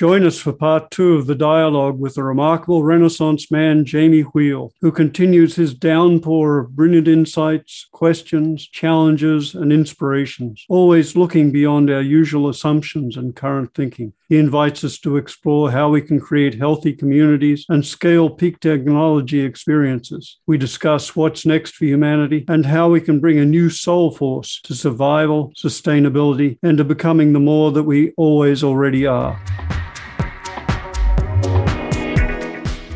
[0.00, 4.70] Join us for part two of the dialogue with the remarkable Renaissance man Jamie Wheal,
[4.80, 12.00] who continues his downpour of brilliant insights, questions, challenges, and inspirations, always looking beyond our
[12.00, 14.14] usual assumptions and current thinking.
[14.30, 19.40] He invites us to explore how we can create healthy communities and scale peak technology
[19.40, 20.38] experiences.
[20.46, 24.62] We discuss what's next for humanity and how we can bring a new soul force
[24.62, 29.38] to survival, sustainability, and to becoming the more that we always already are.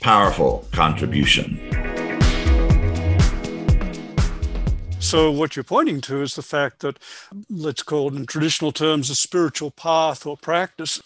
[0.00, 1.58] powerful contribution.
[5.00, 6.98] So, what you're pointing to is the fact that,
[7.48, 11.00] let's call it in traditional terms, a spiritual path or practice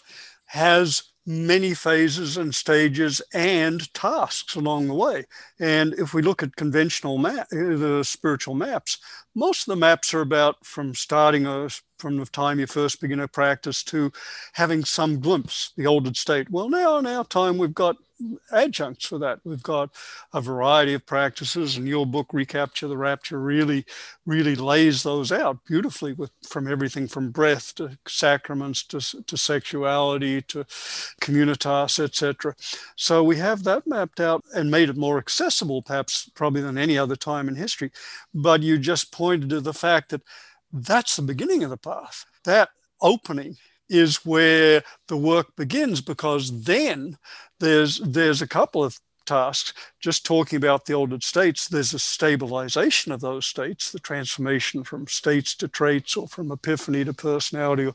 [0.47, 5.25] has many phases and stages and tasks along the way.
[5.59, 8.97] And if we look at conventional map, uh, the spiritual maps,
[9.35, 13.21] most of the maps are about from starting a, from the time you first begin
[13.21, 14.11] a practice to
[14.53, 16.49] having some glimpse, the altered state.
[16.49, 17.95] Well, now in our time, we've got
[18.51, 19.39] adjuncts for that.
[19.43, 19.91] We've got
[20.33, 23.85] a variety of practices, and your book, Recapture the Rapture, really,
[24.25, 30.41] really lays those out beautifully with from everything from breath to sacraments to, to sexuality
[30.43, 30.63] to
[31.21, 32.55] communitas, etc.
[32.95, 36.97] So we have that mapped out and made it more accessible, perhaps probably than any
[36.97, 37.91] other time in history.
[38.33, 40.21] But you just pointed to the fact that
[40.71, 42.25] that's the beginning of the path.
[42.45, 42.69] That
[43.01, 43.57] opening
[43.89, 47.17] is where the work begins because then
[47.63, 53.11] there's there's a couple of tasks just talking about the altered states, there's a stabilization
[53.11, 57.89] of those states, the transformation from states to traits or from epiphany to personality.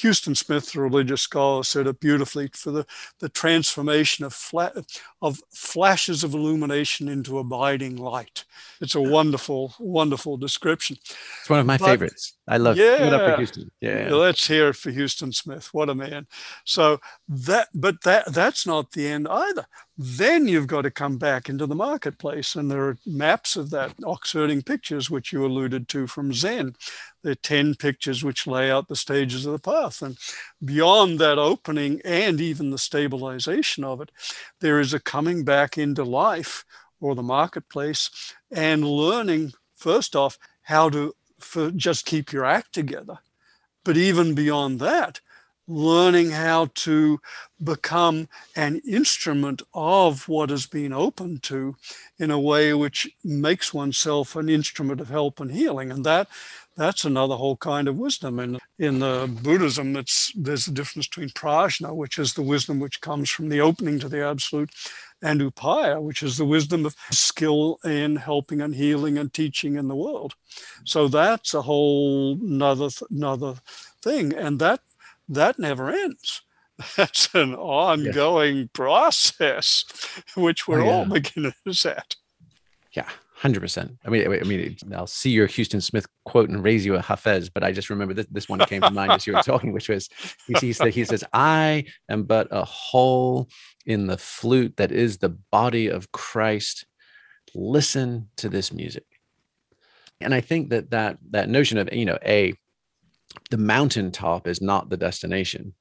[0.00, 2.86] Huston Smith, the religious scholar, said it beautifully for the,
[3.20, 4.74] the transformation of, flat,
[5.22, 8.44] of flashes of illumination into abiding light.
[8.80, 10.98] It's a wonderful, wonderful description.
[11.40, 12.36] It's one of my but, favorites.
[12.48, 13.70] I love yeah, up for Huston.
[13.80, 14.08] Yeah.
[14.12, 15.72] Let's hear it for Huston Smith.
[15.72, 16.26] What a man.
[16.64, 19.66] So that, but that that's not the end either.
[19.98, 22.54] Then you've got to come back into the marketplace.
[22.54, 26.76] And there are maps of that, oxherding pictures, which you alluded to from Zen.
[27.22, 30.02] There are 10 pictures which lay out the stages of the path.
[30.02, 30.18] And
[30.62, 34.10] beyond that opening and even the stabilization of it,
[34.60, 36.64] there is a coming back into life
[37.00, 38.10] or the marketplace
[38.50, 43.18] and learning, first off, how to for just keep your act together.
[43.84, 45.20] But even beyond that,
[45.68, 47.20] learning how to
[47.62, 51.74] become an instrument of what has been opened to
[52.18, 55.90] in a way which makes oneself an instrument of help and healing.
[55.90, 56.28] And that
[56.76, 58.38] that's another whole kind of wisdom.
[58.38, 63.00] And in the buddhism it's there's a difference between prajna which is the wisdom which
[63.00, 64.70] comes from the opening to the absolute
[65.22, 69.88] and upaya which is the wisdom of skill in helping and healing and teaching in
[69.88, 70.34] the world.
[70.84, 73.54] So that's a whole another another
[74.02, 74.34] thing.
[74.34, 74.80] And that
[75.28, 76.42] that never ends.
[76.96, 78.64] That's an ongoing yeah.
[78.72, 79.84] process,
[80.36, 80.92] which we're oh, yeah.
[80.92, 82.16] all beginners at.
[82.92, 83.98] Yeah, hundred percent.
[84.04, 87.50] I mean, I mean, I'll see your Huston Smith quote and raise you a Hafez,
[87.52, 89.88] but I just remember this, this one came to mind as you were talking, which
[89.88, 90.08] was
[90.60, 93.48] he, says, he says, "I am but a hole
[93.84, 96.86] in the flute that is the body of Christ.
[97.54, 99.04] Listen to this music."
[100.20, 102.54] And I think that that that notion of you know a
[103.50, 105.74] the mountaintop is not the destination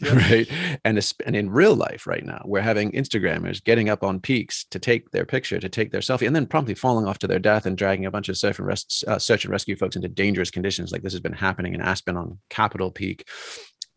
[0.14, 0.50] right?
[0.84, 4.78] And, and in real life right now we're having instagrammers getting up on peaks to
[4.78, 7.66] take their picture to take their selfie and then promptly falling off to their death
[7.66, 10.90] and dragging a bunch of and, res- uh, search and rescue folks into dangerous conditions
[10.90, 13.28] like this has been happening in aspen on capitol peak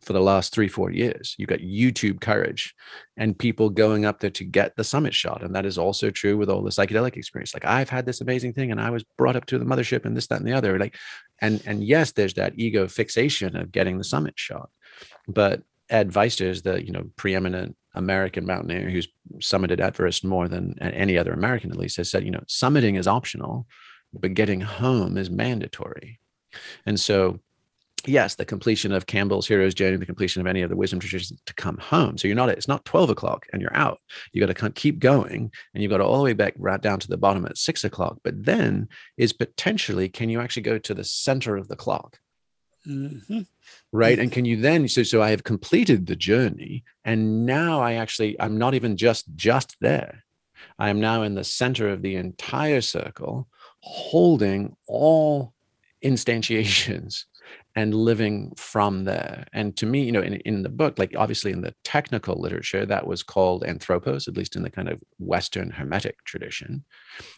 [0.04, 1.36] for the last three, four years.
[1.38, 2.76] You've got YouTube courage
[3.18, 5.44] and people going up there to get the summit shot.
[5.44, 7.54] And that is also true with all the psychedelic experience.
[7.54, 10.16] Like I've had this amazing thing and I was brought up to the mothership and
[10.16, 10.78] this, that, and the other.
[10.78, 10.98] Like,
[11.42, 14.70] and and yes, there's that ego fixation of getting the summit shot.
[15.28, 19.08] But Ed Viesturs is the, you know, preeminent American mountaineer who's
[19.38, 23.08] summited Everest more than any other American, at least, has said, you know, summiting is
[23.08, 23.68] optional,
[24.14, 26.20] but getting home is mandatory.
[26.86, 27.40] And so
[28.06, 31.42] yes, the completion of Campbell's Hero's Journey, the completion of any of the wisdom traditions
[31.46, 32.18] to come home.
[32.18, 34.00] So you're not, it's not 12 o'clock and you're out.
[34.32, 37.00] You got to keep going and you got to all the way back right down
[37.00, 38.20] to the bottom at six o'clock.
[38.24, 42.20] But then is potentially, can you actually go to the center of the clock?
[42.88, 43.42] Mm-hmm.
[43.92, 44.20] Right.
[44.20, 48.40] And can you then so so I have completed the journey and now I actually
[48.42, 50.26] I'm not even just just there.
[50.78, 53.48] I am now in the center of the entire circle,
[53.80, 55.54] holding all
[56.04, 57.26] instantiations
[57.76, 59.46] and living from there.
[59.52, 62.86] And to me, you know, in, in the book, like obviously in the technical literature,
[62.86, 66.84] that was called anthropos, at least in the kind of Western Hermetic tradition.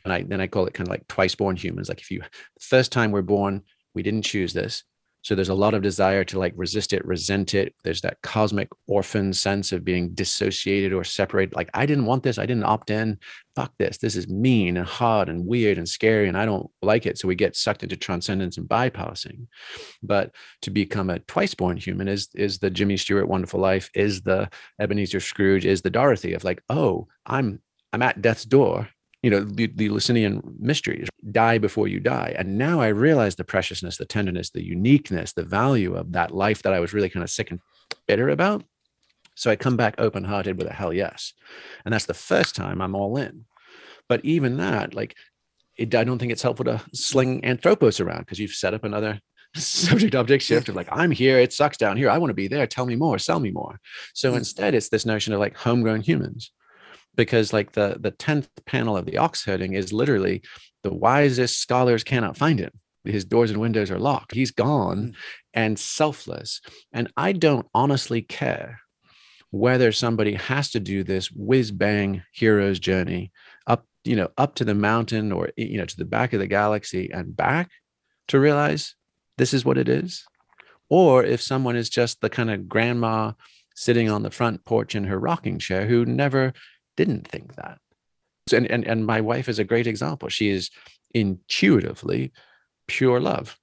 [0.03, 1.87] And I then I call it kind of like twice born humans.
[1.87, 2.21] Like if you
[2.59, 4.83] first time we're born, we didn't choose this.
[5.25, 7.73] So there's a lot of desire to like resist it, resent it.
[7.83, 11.55] There's that cosmic orphan sense of being dissociated or separated.
[11.55, 12.37] Like, I didn't want this.
[12.37, 13.17] I didn't opt in.
[13.55, 13.97] Fuck this.
[13.97, 16.27] This is mean and hard and weird and scary.
[16.27, 17.17] And I don't like it.
[17.17, 19.47] So we get sucked into transcendence and bypassing.
[20.03, 24.21] But to become a twice born human is is the Jimmy Stewart Wonderful Life, is
[24.21, 24.47] the
[24.79, 28.89] Ebenezer Scrooge, is the Dorothy of like, oh, I'm I'm at death's door
[29.25, 32.35] you know the, the Eleusinian mysteries die before you die.
[32.37, 36.61] And now i realize the preciousness the tenderness the uniqueness the value of that life
[36.61, 37.59] that i was really kind of sick and
[38.07, 38.63] bitter about.
[39.33, 41.33] So i come back open hearted with a hell yes.
[41.83, 43.45] And that's the first time i'm all in.
[44.07, 45.15] But even that like
[45.75, 49.19] it, i don't think it's helpful to sling anthropos around because you've set up another
[49.55, 52.47] subject object shift of like i'm here it sucks down here i want to be
[52.47, 53.79] there tell me more sell me more.
[54.13, 54.37] So mm.
[54.37, 56.51] instead it's this notion of like homegrown humans
[57.15, 60.41] because like the the 10th panel of the ox herding is literally
[60.83, 62.71] the wisest scholars cannot find him.
[63.03, 64.33] His doors and windows are locked.
[64.33, 65.15] He's gone mm.
[65.53, 66.61] and selfless.
[66.91, 68.79] And i don't honestly care
[69.51, 73.31] whether somebody has to do this whiz bang hero's journey
[73.67, 76.47] up you know up to the mountain or you know to the back of the
[76.47, 77.69] galaxy and back
[78.27, 78.95] to realize
[79.37, 80.25] this is what it is.
[80.89, 83.33] Or if someone is just the kind of grandma
[83.75, 86.53] sitting on the front porch in her rocking chair who never
[86.97, 87.79] didn't think that.
[88.53, 90.29] And, and, and my wife is a great example.
[90.29, 90.69] She is
[91.13, 92.31] intuitively
[92.87, 93.57] pure love,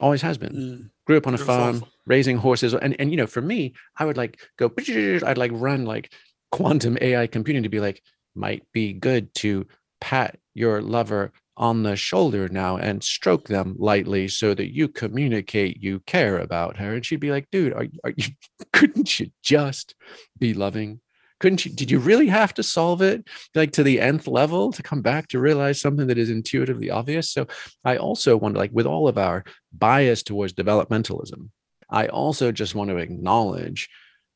[0.00, 0.52] always has been.
[0.52, 0.90] Mm.
[1.06, 2.74] Grew up on a farm, raising horses.
[2.74, 6.12] And, and, you know, for me, I would like go, I'd like run like
[6.52, 8.02] quantum AI computing to be like,
[8.34, 9.66] might be good to
[10.00, 15.82] pat your lover on the shoulder now and stroke them lightly so that you communicate
[15.82, 16.94] you care about her.
[16.94, 18.28] And she'd be like, dude, are, are you,
[18.72, 19.94] couldn't you just
[20.38, 21.00] be loving?
[21.40, 24.82] Couldn't you did you really have to solve it like to the nth level to
[24.82, 27.30] come back to realize something that is intuitively obvious?
[27.30, 27.46] So
[27.84, 31.50] i also wonder like with all of our bias towards developmentalism
[31.90, 33.88] i also just want to acknowledge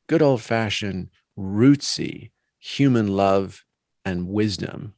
[0.09, 1.09] good old fashioned
[1.39, 2.31] rootsy
[2.63, 3.65] human love
[4.05, 4.95] and wisdom.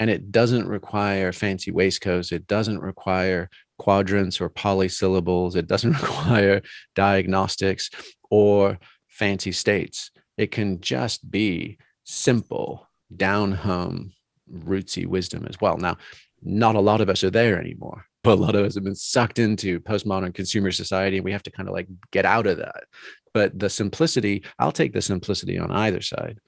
[0.00, 6.62] And it doesn't require fancy waistcoats it doesn't require quadrants or polysyllables it doesn't require
[6.94, 7.90] diagnostics
[8.30, 8.78] or
[9.08, 14.12] fancy states it can just be simple, down home,
[14.50, 15.76] rootsy wisdom as well.
[15.76, 15.98] Now,
[16.40, 18.04] not a lot of us are there anymore.
[18.24, 21.44] But a lot of us have been sucked into postmodern consumer society, and we have
[21.44, 22.84] to kind of like get out of that.
[23.32, 26.40] But the simplicity, I'll take the simplicity on either side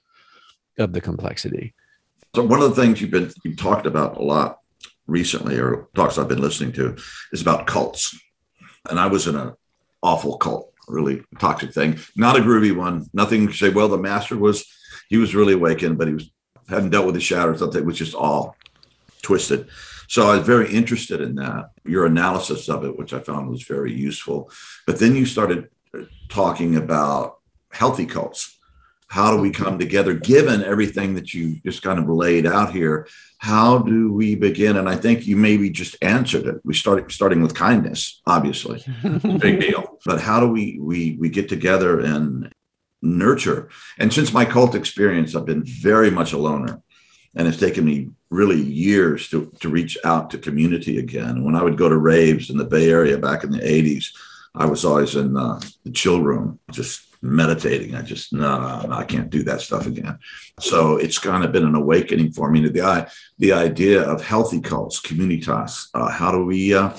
[0.77, 1.73] of the complexity.
[2.35, 4.59] So one of the things you've been you've talked about a lot
[5.07, 6.97] recently, or talks I've been listening to,
[7.31, 8.19] is about cults.
[8.89, 9.53] And I was in an
[10.03, 11.99] awful cult really toxic thing.
[12.15, 13.07] Not a groovy one.
[13.13, 14.65] Nothing to say, well, the master was,
[15.09, 16.29] he was really awakened, but he was
[16.69, 17.81] hadn't dealt with the shadow or something.
[17.81, 18.55] It was just all
[19.21, 19.67] twisted.
[20.07, 23.63] So I was very interested in that, your analysis of it, which I found was
[23.63, 24.49] very useful.
[24.85, 27.39] But then you started uh, talking about
[27.71, 28.57] healthy cults
[29.11, 30.13] how do we come together?
[30.13, 33.07] Given everything that you just kind of laid out here
[33.41, 34.77] how do we begin?
[34.77, 36.61] And i think you maybe just answered it.
[36.63, 38.85] We started starting with kindness obviously.
[39.39, 39.97] Big deal.
[40.05, 42.53] But how do we we we get together and
[43.01, 43.69] nurture?
[43.97, 46.81] And since my cult experience i've been very much a loner.
[47.33, 51.43] And it's taken me really years to, to reach out to community again.
[51.43, 54.05] When i would go to raves in the bay area back in the 80s
[54.53, 57.95] i was always in uh, the chill room just meditating.
[57.95, 60.17] I just no, no, no, I can't do that stuff again.
[60.59, 64.59] So it's kind of been an awakening for me to the the idea of healthy
[64.59, 65.87] cults, communitas.
[65.93, 66.73] Uh, how do we?
[66.73, 66.91] Uh,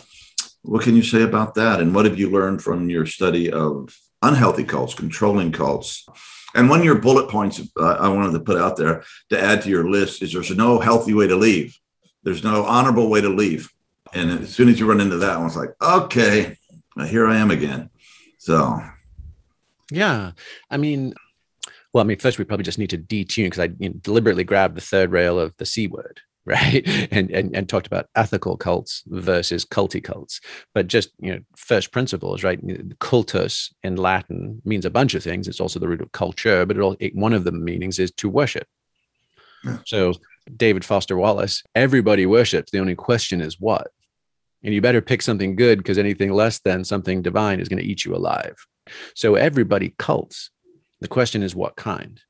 [0.62, 1.80] what can you say about that?
[1.80, 6.06] And what have you learned from your study of unhealthy cults, controlling cults?
[6.54, 9.62] And one of your bullet points uh, I wanted to put out there to add
[9.62, 11.76] to your list is there's no healthy way to leave.
[12.22, 13.70] There's no honorable way to leave.
[14.12, 16.58] And as soon as you run into that one, it's like, okay,
[17.06, 17.90] here I am again.
[18.38, 18.80] So
[19.92, 20.32] yeah.
[20.70, 21.14] I mean,
[21.92, 24.44] well, I mean, first we probably just need to detune because I you know, deliberately
[24.44, 26.86] grabbed the third rail of the C word, right?
[27.10, 30.40] And, and and talked about ethical cults versus culty cults.
[30.74, 32.60] But just you know, first principles, right?
[32.98, 35.48] Cultus in Latin means a bunch of things.
[35.48, 38.10] It's also the root of culture, but it all it, one of the meanings is
[38.12, 38.66] to worship.
[39.64, 39.78] Yeah.
[39.86, 40.14] So
[40.56, 42.70] David Foster Wallace, everybody worships.
[42.72, 43.88] The only question is what.
[44.64, 47.88] And you better pick something good because anything less than something divine is going to
[47.88, 48.56] eat you alive.
[49.14, 50.50] So everybody cults.
[51.00, 52.20] The question is what kind?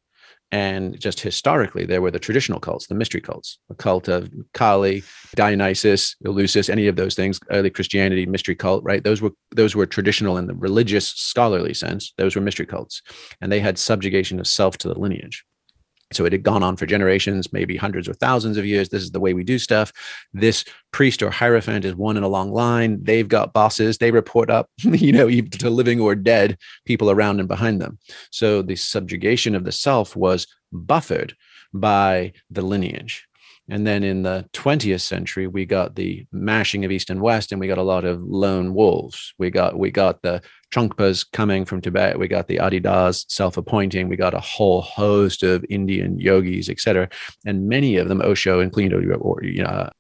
[0.53, 5.03] And just historically, there were the traditional cults, the mystery cults, the cult of Kali,
[5.35, 9.03] Dionysus, Eleusis, any of those things, early Christianity, mystery cult, right?
[9.03, 12.13] Those were those were traditional in the religious, scholarly sense.
[12.19, 13.01] Those were mystery cults,
[13.41, 15.43] and they had subjugation of self to the lineage.
[16.15, 18.89] So it had gone on for generations, maybe hundreds or thousands of years.
[18.89, 19.93] This is the way we do stuff.
[20.33, 23.03] This priest or hierophant is one in a long line.
[23.03, 23.99] They've got bosses.
[23.99, 27.99] They report up, you know, to living or dead people around and behind them.
[28.31, 31.35] So the subjugation of the self was buffered
[31.73, 33.27] by the lineage.
[33.69, 37.61] And then in the 20th century, we got the mashing of East and West, and
[37.61, 39.35] we got a lot of lone wolves.
[39.39, 40.43] We got we got the
[40.75, 42.19] Trungpas coming from Tibet.
[42.19, 44.09] We got the Adi Das self-appointing.
[44.09, 47.09] We got a whole host of Indian yogis, etc.
[47.47, 49.91] And many of them, Osho and Clean or you know, uh,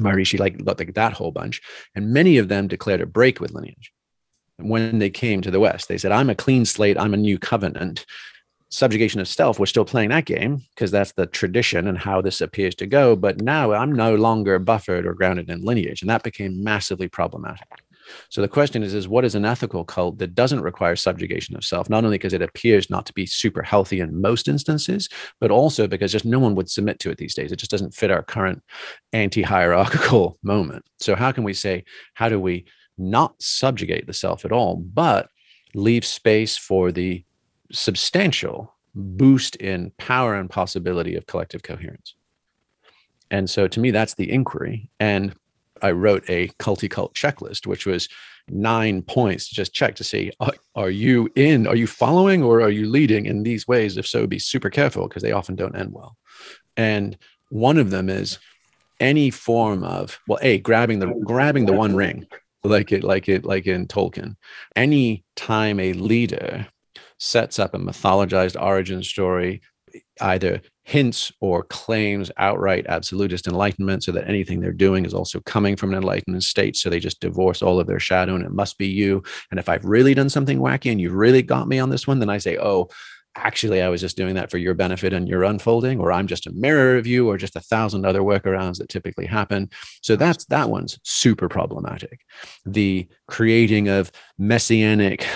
[0.00, 1.60] Maharishi, like, like that whole bunch.
[1.94, 3.92] And many of them declared a break with lineage
[4.58, 5.88] when they came to the West.
[5.88, 8.04] They said, I'm a clean slate, I'm a new covenant
[8.70, 12.40] subjugation of self we're still playing that game because that's the tradition and how this
[12.40, 16.22] appears to go but now i'm no longer buffered or grounded in lineage and that
[16.22, 17.66] became massively problematic.
[18.28, 21.64] So the question is is what is an ethical cult that doesn't require subjugation of
[21.64, 25.08] self not only because it appears not to be super healthy in most instances
[25.40, 27.52] but also because just no one would submit to it these days.
[27.52, 28.62] It just doesn't fit our current
[29.12, 30.84] anti-hierarchical moment.
[30.98, 32.66] So how can we say how do we
[32.98, 35.28] not subjugate the self at all but
[35.74, 37.24] leave space for the
[37.72, 42.14] substantial boost in power and possibility of collective coherence.
[43.30, 44.90] And so to me, that's the inquiry.
[45.00, 45.34] And
[45.82, 48.08] I wrote a culty cult checklist, which was
[48.48, 52.60] nine points to just check to see are, are, you in, are you following or
[52.60, 53.96] are you leading in these ways?
[53.96, 56.16] If so, be super careful because they often don't end well.
[56.76, 57.16] And
[57.50, 58.38] one of them is
[59.00, 62.26] any form of well, a grabbing the grabbing the one ring,
[62.62, 64.36] like it, like it, like in Tolkien.
[64.76, 66.66] Any time a leader
[67.18, 69.60] sets up a mythologized origin story,
[70.20, 75.76] either hints or claims outright absolutist enlightenment so that anything they're doing is also coming
[75.76, 76.76] from an enlightenment state.
[76.76, 79.22] So they just divorce all of their shadow and it must be you.
[79.50, 82.18] And if I've really done something wacky and you've really got me on this one,
[82.18, 82.88] then I say, oh,
[83.36, 86.46] actually I was just doing that for your benefit and your unfolding, or I'm just
[86.46, 89.70] a mirror of you, or just a thousand other workarounds that typically happen.
[90.02, 92.20] So that's that one's super problematic.
[92.64, 95.26] The creating of messianic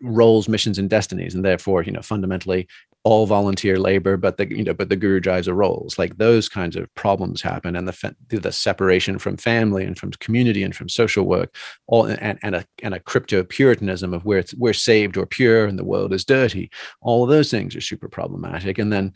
[0.00, 2.68] roles, missions, and destinies, and therefore, you know, fundamentally
[3.04, 5.98] all volunteer labor, but the you know, but the guru drives the roles.
[5.98, 10.62] Like those kinds of problems happen, and the the separation from family and from community
[10.62, 11.54] and from social work,
[11.86, 15.66] all and, and a and a crypto puritanism of where it's, we're saved or pure
[15.66, 16.70] and the world is dirty.
[17.00, 18.78] All of those things are super problematic.
[18.78, 19.12] And then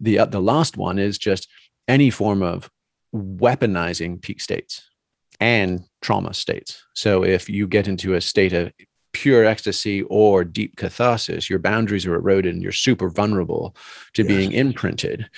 [0.00, 1.48] the uh, the last one is just
[1.88, 2.70] any form of
[3.14, 4.88] weaponizing peak states
[5.40, 6.84] and trauma states.
[6.94, 8.72] So if you get into a state of
[9.12, 13.76] pure ecstasy or deep catharsis, your boundaries are eroded and you're super vulnerable
[14.14, 14.28] to yes.
[14.28, 15.28] being imprinted.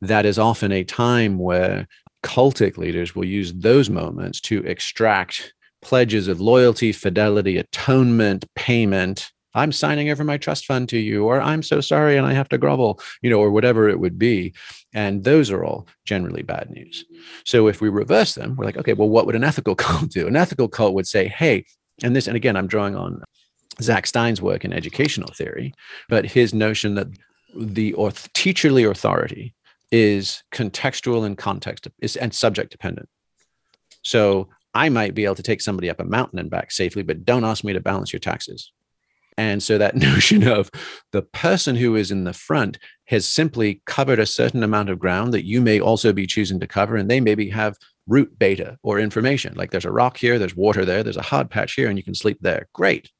[0.00, 1.86] That is often a time where
[2.22, 9.30] cultic leaders will use those moments to extract pledges of loyalty, fidelity, atonement, payment.
[9.54, 12.48] I'm signing over my trust fund to you, or I'm so sorry and I have
[12.50, 14.54] to grovel, you know, or whatever it would be.
[14.92, 17.04] And those are all generally bad news.
[17.44, 20.28] So if we reverse them, we're like, okay, well, what would an ethical cult do?
[20.28, 21.64] An ethical cult would say, hey,
[22.02, 23.22] and this, and again, I'm drawing on
[23.80, 25.72] Zak Stein's work in educational theory,
[26.08, 27.08] but his notion that
[27.54, 29.54] the or teacherly authority
[29.90, 33.08] is contextual and context is and subject dependent.
[34.02, 37.24] So I might be able to take somebody up a mountain and back safely, but
[37.24, 38.72] don't ask me to balance your taxes.
[39.36, 40.70] And so that notion of
[41.12, 45.34] the person who is in the front has simply covered a certain amount of ground
[45.34, 47.76] that you may also be choosing to cover, and they maybe have
[48.10, 49.54] route beta or information.
[49.54, 52.02] Like there's a rock here, there's water there, there's a hard patch here, and you
[52.04, 52.68] can sleep there.
[52.74, 53.10] Great.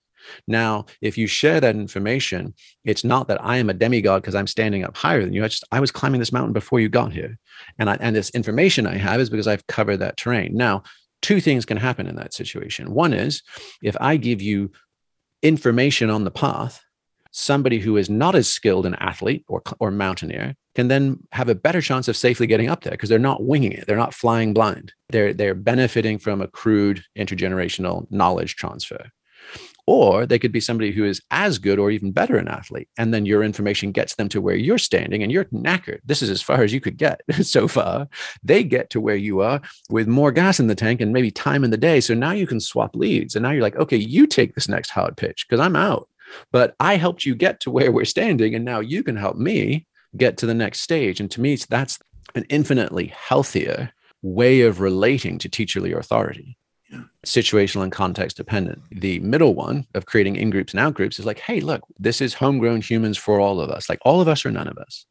[0.47, 2.55] Now, if you share that information,
[2.85, 5.45] it's not that I am a demigod because I'm standing up higher than you.
[5.45, 7.39] I just I was climbing this mountain before you got here,
[7.79, 10.57] and I, and this information I have is because I've covered that terrain.
[10.57, 10.83] Now,
[11.23, 12.93] two things can happen in that situation.
[12.93, 13.43] One is
[13.83, 14.73] if I give you
[15.43, 16.83] information on the path,
[17.31, 21.55] somebody who is not as skilled an athlete or or mountaineer can then have a
[21.55, 23.87] better chance of safely getting up there because they're not winging it.
[23.87, 24.93] They're not flying blind.
[25.11, 29.11] They're they're benefiting from a crude intergenerational knowledge transfer.
[29.87, 32.89] Or they could be somebody who is as good or even better an athlete.
[32.97, 35.99] And then your information gets them to where you're standing and you're knackered.
[36.05, 38.09] This is as far as you could get so far.
[38.45, 41.65] They get to where you are with more gas in the tank and maybe time
[41.65, 42.01] in the day.
[42.01, 43.35] So now you can swap leads.
[43.35, 46.09] And now you're like, okay, you take this next hard pitch because I'm out.
[46.53, 48.55] But I helped you get to where we're standing.
[48.55, 51.21] And now you can help me get to the next stage.
[51.21, 51.99] And to me, that's
[52.35, 56.57] an infinitely healthier way of relating to teacherly authority.
[57.25, 58.83] situational and context dependent.
[58.91, 62.21] The middle one of creating in groups and out groups is like, hey, look, this
[62.21, 63.89] is homegrown humans for all of us.
[63.89, 65.07] Like all of us or none of us.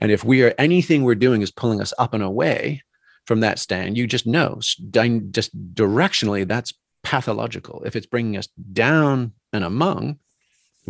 [0.00, 2.82] And if we are anything we're doing is pulling us up and away
[3.26, 7.82] from that stand, you just know, just directionally, that's pathological.
[7.84, 10.18] If it's bringing us down and among,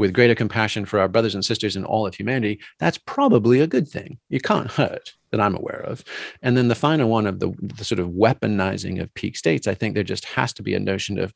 [0.01, 3.67] with greater compassion for our brothers and sisters in all of humanity, that's probably a
[3.67, 4.19] good thing.
[4.31, 6.03] You can't hurt that I'm aware of.
[6.41, 9.75] And then the final one of the, the sort of weaponizing of peak states, I
[9.75, 11.35] think there just has to be a notion of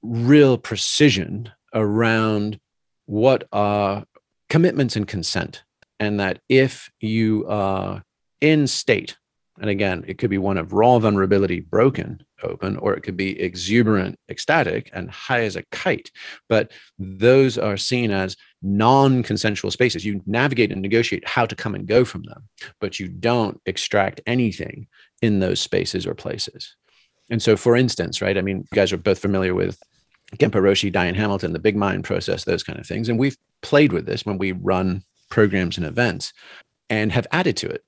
[0.00, 2.60] real precision around
[3.06, 4.04] what are
[4.48, 5.64] commitments and consent.
[5.98, 8.04] And that if you are
[8.40, 9.16] in state
[9.60, 13.38] and again, it could be one of raw vulnerability broken open, or it could be
[13.38, 16.10] exuberant, ecstatic, and high as a kite.
[16.48, 20.04] But those are seen as non consensual spaces.
[20.04, 22.48] You navigate and negotiate how to come and go from them,
[22.80, 24.86] but you don't extract anything
[25.20, 26.74] in those spaces or places.
[27.28, 29.78] And so, for instance, right, I mean, you guys are both familiar with
[30.36, 33.10] Genpo Roshi, Diane Hamilton, the big mind process, those kind of things.
[33.10, 36.32] And we've played with this when we run programs and events
[36.88, 37.84] and have added to it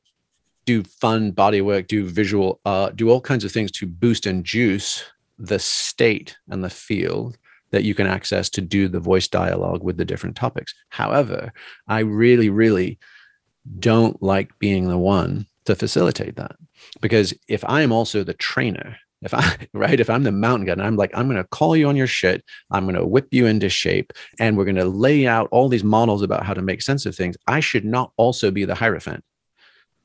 [0.64, 4.44] do fun body work, do visual art, do all kinds of things to boost and
[4.44, 5.04] juice
[5.38, 7.36] the state and the field
[7.70, 10.74] that you can access to do the voice dialogue with the different topics.
[10.90, 11.52] However,
[11.88, 12.98] I really, really
[13.78, 16.56] don't like being the one to facilitate that
[17.00, 20.78] because if I am also the trainer, if I right, if I'm the mountain guide,
[20.78, 23.68] and I'm like, I'm to call you on your shit, I'm to whip you into
[23.68, 27.16] shape, and we're to lay out all these models about how to make sense of
[27.16, 27.36] things.
[27.46, 29.24] I should not also be the hierophant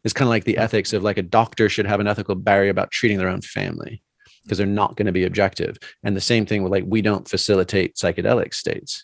[0.07, 2.71] it's kind of like the ethics of like a doctor should have an ethical barrier
[2.71, 4.01] about treating their own family
[4.43, 5.77] because they're not going to be objective.
[6.01, 9.03] And the same thing with like we don't facilitate psychedelic states.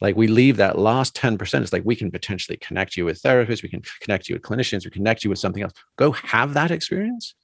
[0.00, 1.62] Like we leave that last 10%.
[1.62, 4.84] It's like we can potentially connect you with therapists, we can connect you with clinicians,
[4.84, 5.72] we connect you with something else.
[5.96, 7.34] Go have that experience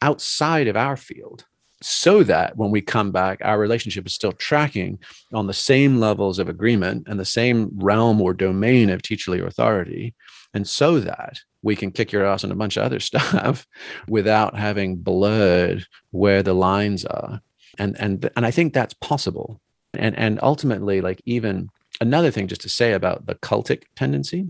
[0.00, 1.46] outside of our field
[1.82, 5.00] so that when we come back, our relationship is still tracking
[5.32, 10.14] on the same levels of agreement and the same realm or domain of teacherly authority.
[10.54, 13.66] And so that we can kick your ass on a bunch of other stuff
[14.08, 17.40] without having blurred where the lines are.
[17.78, 19.60] And and and I think that's possible.
[19.92, 21.68] And and ultimately, like even
[22.00, 24.46] another thing just to say about the cultic tendency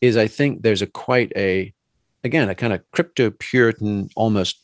[0.00, 1.72] is I think there's a quite a
[2.24, 4.56] again a kind of crypto puritan almost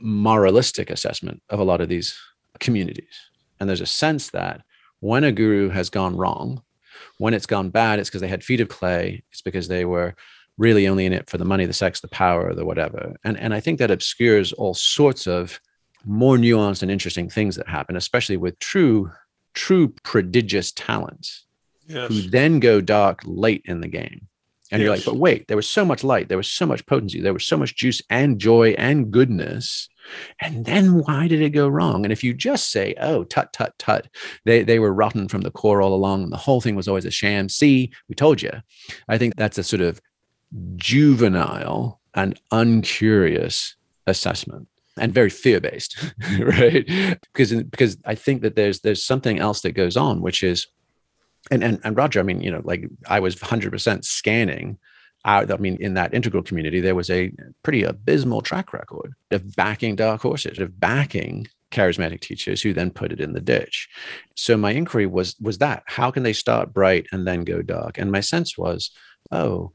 [0.00, 2.18] moralistic assessment of a lot of these
[2.58, 3.14] communities.
[3.60, 4.62] And there's a sense that
[5.00, 6.62] when a guru has gone wrong,
[7.18, 10.14] when it's gone bad, it's because they had feet of clay, it's because they were
[10.58, 13.14] really only in it for the money, the sex, the power, the whatever.
[13.24, 15.60] And, and I think that obscures all sorts of
[16.04, 19.10] more nuanced and interesting things that happen, especially with true,
[19.54, 21.46] true prodigious talents
[21.86, 22.08] yes.
[22.08, 24.28] who then go dark late in the game.
[24.70, 24.86] And yes.
[24.86, 27.34] you're like, but wait, there was so much light, there was so much potency, there
[27.34, 29.88] was so much juice and joy and goodness.
[30.40, 32.04] And then why did it go wrong?
[32.04, 34.08] And if you just say, oh, tut, tut, tut,
[34.44, 37.04] they, they were rotten from the core all along, and the whole thing was always
[37.04, 37.48] a sham.
[37.48, 38.52] See, we told you.
[39.08, 40.00] I think that's a sort of
[40.76, 46.86] juvenile and uncurious assessment and very fear-based right?
[47.32, 50.66] Because because i think that there's there's something else that goes on which is
[51.50, 54.78] and and, and roger i mean you know like i was 100% scanning
[55.24, 59.56] out i mean in that integral community there was a pretty abysmal track record of
[59.56, 63.88] backing dark horses of backing charismatic teachers who then put it in the ditch.
[64.36, 67.98] So my inquiry was was that how can they start bright and then go dark?
[67.98, 68.90] And my sense was
[69.32, 69.72] oh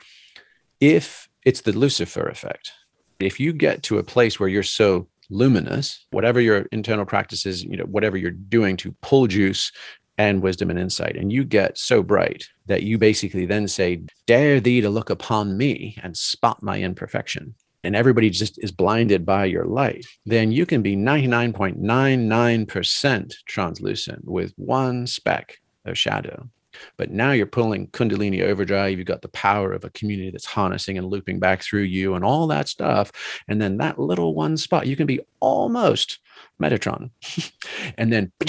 [0.80, 2.72] if it's the Lucifer effect,
[3.20, 7.78] if you get to a place where you're so luminous, whatever your internal practices, you
[7.78, 9.72] know, whatever you're doing to pull juice
[10.18, 14.60] and wisdom and insight, and you get so bright that you basically then say, Dare
[14.60, 17.56] thee to look upon me and spot my imperfection.
[17.84, 24.52] And everybody just is blinded by your light, then you can be 99.99% translucent with
[24.58, 26.50] one speck of shadow.
[26.98, 28.98] But now you're pulling Kundalini overdrive.
[28.98, 32.24] You've got the power of a community that's harnessing and looping back through you and
[32.24, 33.12] all that stuff.
[33.48, 36.20] And then that little one spot, you can be almost
[36.62, 37.12] Metatron.
[37.98, 38.48] and then hmm.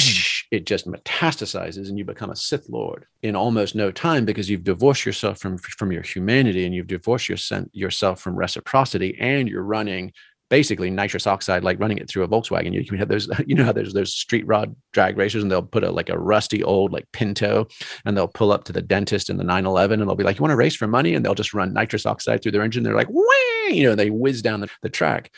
[0.51, 4.64] it just metastasizes and you become a Sith Lord in almost no time because you've
[4.64, 7.38] divorced yourself from, from your humanity and you've divorced your,
[7.73, 10.12] yourself from reciprocity and you're running
[10.51, 12.75] basically nitrous oxide, like running it through a Volkswagen.
[12.75, 15.63] You can have those, you know how there's those street rod drag racers and they'll
[15.63, 17.67] put a like a rusty old like Pinto
[18.05, 20.43] and they'll pull up to the dentist in the 911 and they'll be like, You
[20.43, 21.15] want to race for money?
[21.15, 22.83] And they'll just run nitrous oxide through their engine.
[22.83, 23.71] They're like, Whee!
[23.71, 25.33] you know, they whiz down the, the track.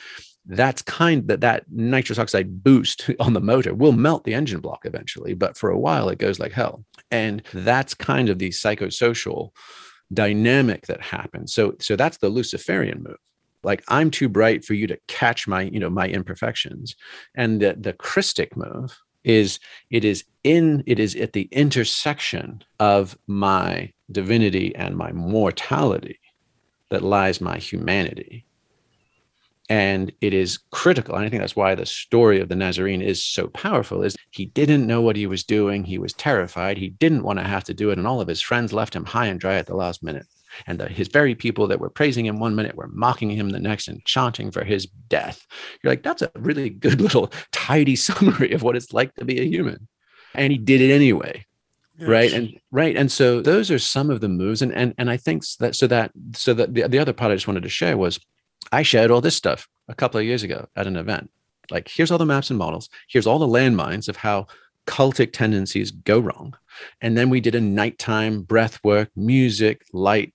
[0.47, 4.85] That's kind that that nitrous oxide boost on the motor will melt the engine block
[4.85, 6.85] eventually, but for a while it goes like hell.
[7.11, 9.51] And that's kind of the psychosocial
[10.13, 11.55] dynamic that happens.
[11.55, 13.19] So so that's the Luciferian move
[13.65, 16.97] like i'm too bright for you to catch my you know my imperfections.
[17.35, 23.17] And the, the christic move is it is in it is at the intersection of
[23.27, 26.19] my divinity and my mortality
[26.91, 28.45] that lies my humanity.
[29.69, 33.25] And it is critical and i think that's why the story of the nazarene is
[33.25, 37.23] so powerful is he didn't know what he was doing he was terrified he didn't
[37.23, 39.41] want to have to do it and all of his friends left him high and
[39.41, 40.27] dry at the last minute
[40.67, 43.61] and the, his very people that were praising him one minute were mocking him the
[43.61, 45.47] next and chanting for his death
[45.83, 49.41] you're like that's a really good little tidy summary of what it's like to be
[49.41, 49.89] a human
[50.35, 51.45] and he did it anyway
[51.99, 52.09] yes.
[52.09, 55.17] right and right and so those are some of the moves and and, and i
[55.17, 57.97] think that so that so that the, the other part i just wanted to share
[57.97, 58.19] was
[58.71, 61.31] I shared all this stuff a couple of years ago at an event.
[61.71, 62.89] Like, here's all the maps and models.
[63.09, 64.47] Here's all the landmines of how
[64.87, 66.57] cultic tendencies go wrong.
[67.01, 70.35] And then we did a nighttime breath work, music, light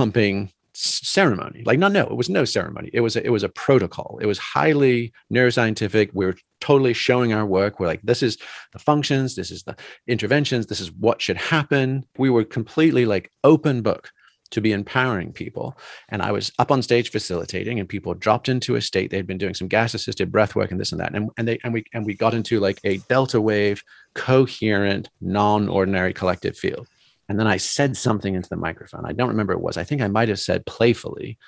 [0.00, 1.62] pumping ceremony.
[1.66, 2.88] Like, no, no, it was no ceremony.
[2.94, 4.18] It was a, it was a protocol.
[4.22, 6.08] It was highly neuroscientific.
[6.14, 7.78] We we're totally showing our work.
[7.78, 8.38] We're like, this is
[8.72, 12.06] the functions, this is the interventions, this is what should happen.
[12.16, 14.10] We were completely like open book
[14.52, 15.76] to be empowering people.
[16.08, 19.10] And I was up on stage facilitating, and people dropped into a state.
[19.10, 21.14] They'd been doing some gas assisted breath work and this and that.
[21.14, 23.84] And, and they and we and we got into like a delta wave,
[24.14, 26.88] coherent, non-ordinary collective field.
[27.30, 29.06] And then I said something into the microphone.
[29.06, 29.76] I don't remember what it was.
[29.76, 31.38] I think I might have said playfully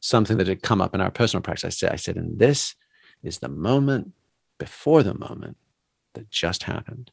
[0.00, 1.64] something that had come up in our personal practice.
[1.64, 2.74] I said, I said, and this
[3.22, 4.12] is the moment
[4.58, 5.56] before the moment
[6.12, 7.10] that just happened.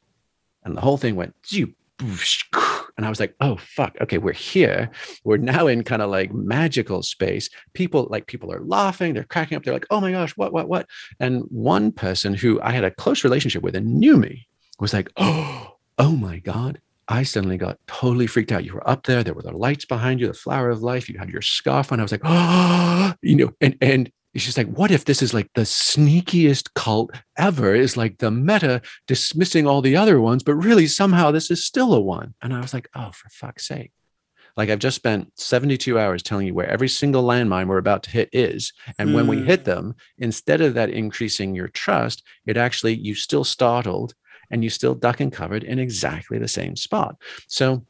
[0.62, 3.96] And the whole thing went, and I was like, oh, fuck.
[3.98, 4.90] Okay, we're here.
[5.24, 7.48] We're now in kind of like magical space.
[7.72, 9.64] People, like, people are laughing, they're cracking up.
[9.64, 10.86] They're like, oh my gosh, what, what, what?
[11.18, 15.10] And one person who I had a close relationship with and knew me was like,
[15.16, 16.82] oh, oh my God.
[17.08, 18.64] I suddenly got totally freaked out.
[18.64, 21.18] You were up there, there were the lights behind you, the flower of life, you
[21.18, 22.00] had your scarf on.
[22.00, 25.50] I was like, oh, you know, and and she's like, what if this is like
[25.54, 27.74] the sneakiest cult ever?
[27.74, 31.94] Is like the meta dismissing all the other ones, but really somehow this is still
[31.94, 32.34] a one.
[32.42, 33.90] And I was like, oh, for fuck's sake.
[34.58, 38.10] Like I've just spent 72 hours telling you where every single landmine we're about to
[38.10, 38.72] hit is.
[38.98, 39.14] And mm.
[39.14, 39.66] when we hit hmm.
[39.66, 44.14] them, instead of that increasing your trust, it actually, you still startled
[44.50, 47.16] and you still duck and covered in exactly the same spot.
[47.46, 47.84] So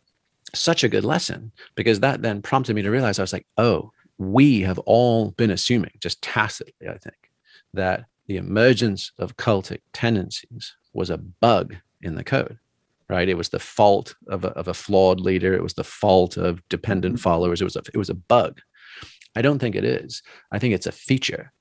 [0.55, 3.93] such a good lesson because that then prompted me to realize I was like, oh,
[4.19, 7.31] we have all been assuming, just tacitly, I think,
[7.75, 12.59] that the emergence of cultic tendencies was a bug in the code,
[13.09, 13.29] right?
[13.29, 15.55] It was the fault of a, of a flawed leader.
[15.55, 17.23] It was the fault of dependent mm-hmm.
[17.23, 17.61] followers.
[17.61, 18.61] It was a, it was a bug.
[19.37, 20.23] I don't think it is.
[20.51, 21.53] I think it's a feature.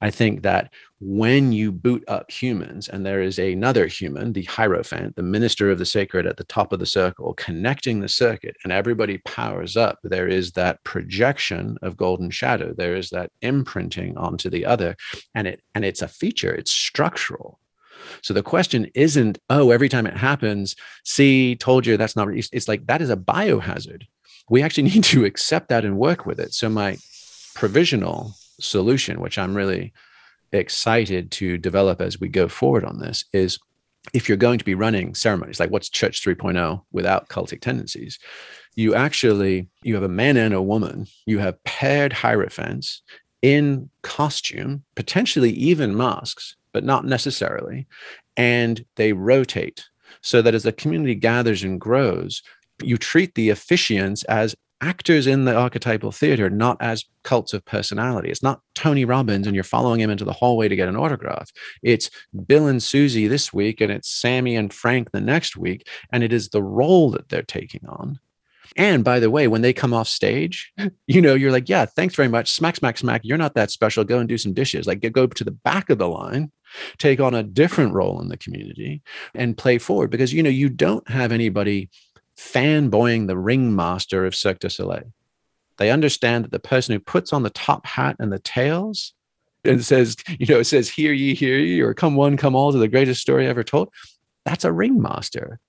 [0.00, 5.16] I think that when you boot up humans and there is another human, the Hierophant,
[5.16, 8.72] the minister of the sacred at the top of the circle, connecting the circuit, and
[8.72, 12.74] everybody powers up, there is that projection of golden shadow.
[12.76, 14.94] There is that imprinting onto the other.
[15.34, 17.58] And it and it's a feature, it's structural.
[18.22, 22.68] So the question isn't, oh, every time it happens, see, told you that's not, it's
[22.68, 24.02] like that is a biohazard.
[24.50, 26.52] We actually need to accept that and work with it.
[26.52, 26.98] So my
[27.54, 29.94] provisional solution, which I'm really
[30.52, 33.58] excited to develop as we go forward on this, is
[34.14, 38.18] if you're going to be running ceremonies like what's church 3.0 without cultic tendencies
[38.74, 43.02] you actually you have a man and a woman you have paired hierophants
[43.42, 47.86] in costume potentially even masks but not necessarily
[48.36, 49.84] and they rotate.
[50.22, 52.42] So that as the community gathers and grows
[52.82, 58.30] you treat the officiants as actors in the archetypal theater, not as cults of personality.
[58.30, 61.50] It's not Tony Robbins and you're following him into the hallway to get an autograph.
[61.82, 62.10] It's
[62.46, 65.86] Bill and Susie this week, and it's Sammy and Frank the next week.
[66.12, 68.18] And it is the role that they're taking on.
[68.76, 70.72] And by the way, when they come off stage,
[71.06, 72.50] you know, you're like, yeah, thanks very much.
[72.50, 73.22] Smack, smack, smack.
[73.24, 74.04] You're not that special.
[74.04, 74.86] Go and do some dishes.
[74.86, 76.52] Like go to the back of the line,
[76.98, 79.02] take on a different role in the community
[79.34, 81.90] and play forward because, you know, you don't have anybody
[82.40, 85.12] fanboying the ringmaster of Cirque du Soleil.
[85.76, 89.12] They understand that the person who puts on the top hat and the tails
[89.64, 92.72] and says, you know, it says, hear ye, hear ye, or come one, come all
[92.72, 93.90] to the greatest story ever told.
[94.44, 95.60] That's a ringmaster.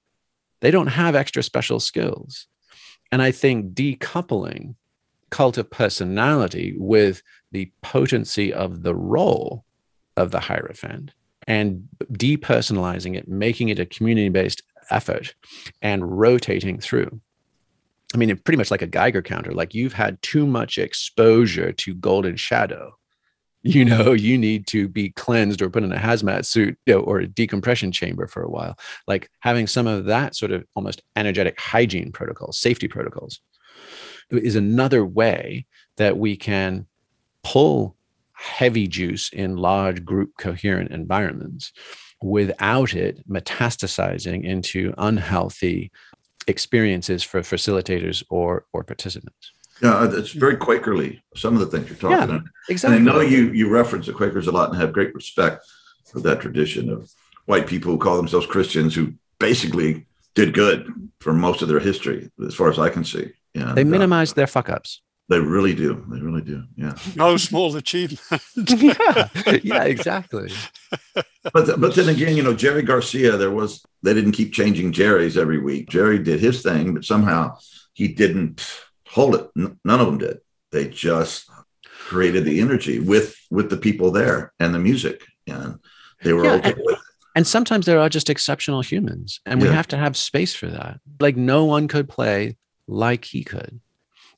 [0.61, 2.47] They don't have extra special skills.
[3.11, 4.75] And I think decoupling
[5.29, 9.65] cult of personality with the potency of the role
[10.15, 11.11] of the Hierophant
[11.47, 15.35] and depersonalizing it, making it a community based effort
[15.81, 17.21] and rotating through.
[18.13, 21.93] I mean, pretty much like a Geiger counter, like you've had too much exposure to
[21.95, 22.95] golden shadow.
[23.63, 27.01] You know, you need to be cleansed or put in a hazmat suit you know,
[27.01, 28.75] or a decompression chamber for a while.
[29.05, 33.39] Like having some of that sort of almost energetic hygiene protocols, safety protocols
[34.31, 36.87] is another way that we can
[37.43, 37.95] pull
[38.33, 41.71] heavy juice in large group coherent environments
[42.21, 45.91] without it metastasizing into unhealthy
[46.47, 49.51] experiences for facilitators or or participants.
[49.81, 51.21] Yeah, it's very Quakerly.
[51.35, 52.41] Some of the things you're talking Yeah, about.
[52.69, 52.97] Exactly.
[52.97, 55.65] And I know you you reference the Quakers a lot and have great respect
[56.11, 57.09] for that tradition of
[57.45, 60.05] white people who call themselves Christians who basically
[60.35, 60.87] did good
[61.19, 63.31] for most of their history, as far as I can see.
[63.55, 65.01] And, they uh, their fuck ups.
[65.31, 66.05] They really do.
[66.11, 66.63] They really do.
[66.75, 66.93] Yeah.
[67.15, 68.41] No small achievement.
[68.55, 69.27] yeah,
[69.63, 70.51] yeah, exactly.
[71.53, 74.91] But th- but then again, you know, Jerry Garcia, there was they didn't keep changing
[74.91, 75.89] Jerry's every week.
[75.89, 77.57] Jerry did his thing, but somehow
[77.93, 78.55] he didn't
[79.07, 79.49] hold it.
[79.57, 80.37] N- none of them did.
[80.71, 81.49] They just
[82.09, 85.79] created the energy with with the people there and the music, and
[86.23, 87.01] they were Yeah, okay and- with it.
[87.33, 90.99] And sometimes there are just exceptional humans, and we have to have space for that.
[91.21, 93.79] Like no one could play like he could.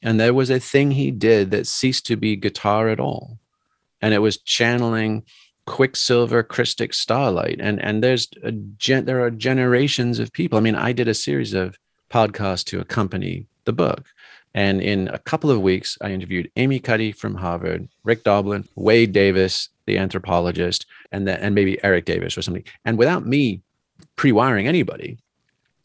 [0.04, 3.40] And there was a thing he did that ceased to be guitar at all.
[4.02, 5.24] And it was channeling
[5.66, 7.60] Quicksilver, Christic Starlight.
[7.62, 10.58] And and there's a gen, there are generations of people.
[10.58, 11.78] I mean, I did a series of
[12.10, 14.06] podcasts to accompany the book.
[14.54, 19.12] And in a couple of weeks, I interviewed Amy Cuddy from Harvard, Rick Doblin, Wade
[19.12, 22.66] Davis, the anthropologist, and then and maybe Erik Davis or something.
[22.86, 23.62] And without me
[24.16, 25.18] pre-wiring anybody,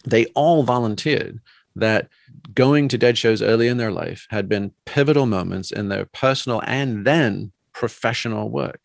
[0.05, 1.41] they all volunteered
[1.81, 2.09] that
[2.55, 6.63] going to dead shows early in their life had been pivotal moments in their personal
[6.67, 8.81] and then professional work.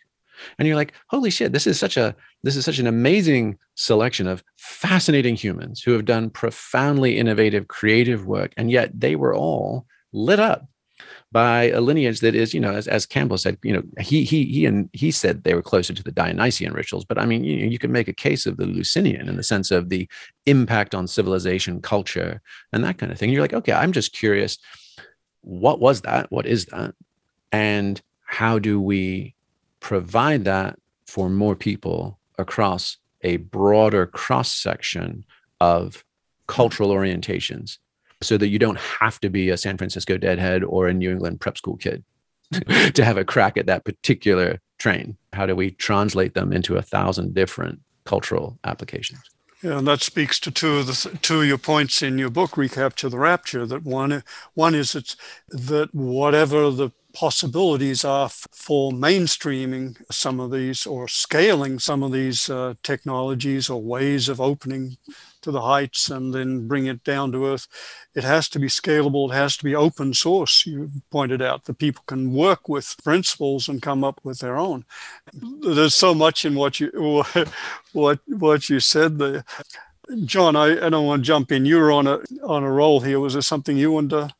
[0.57, 4.27] And you're like, holy shit, this is such a this is such an amazing selection
[4.27, 8.53] of fascinating humans who have done profoundly innovative, creative work.
[8.57, 10.67] And yet they were all lit up
[11.33, 14.45] by a lineage that is, you know, as, as Campbell said, you know, he he
[14.45, 17.55] he and he said they were closer to the Dionysian rituals, but I mean, you,
[17.55, 20.07] you can make a case of the Eleusinian in the sense of the
[20.45, 22.39] impact on civilization, culture,
[22.71, 23.31] and that kind of thing.
[23.31, 24.59] You're like, okay, I'm just curious,
[25.41, 26.31] what was that?
[26.31, 26.93] What is that?
[27.51, 29.33] And how do we
[29.79, 35.25] provide that for more people across a broader cross section
[35.59, 36.05] of
[36.47, 37.79] cultural orientations
[38.23, 41.39] so that you don't have to be a San Francisco deadhead or a New England
[41.41, 42.03] prep school kid
[42.93, 45.17] to have a crack at that particular train.
[45.33, 49.21] How do we translate them into a thousand different cultural applications?
[49.61, 52.57] Yeah, and that speaks to two of the two of your points in your book,
[52.57, 53.65] Recapture the Rapture.
[53.65, 54.23] That one,
[54.55, 55.15] one is it's
[55.49, 62.49] that whatever the possibilities are for mainstreaming some of these or scaling some of these
[62.49, 64.97] uh, technologies or ways of opening
[65.43, 67.67] to the heights and then bring it down to earth,
[68.15, 69.29] it has to be scalable.
[69.29, 70.65] It has to be open source.
[70.65, 74.85] You pointed out that people can work with principles and come up with their own.
[75.33, 77.23] There's so much in what you
[77.93, 79.45] what what you said there.
[80.25, 81.65] John, I, I don't want to jump in.
[81.65, 83.19] You were on a on a roll here.
[83.19, 84.35] Was there something you wanted to?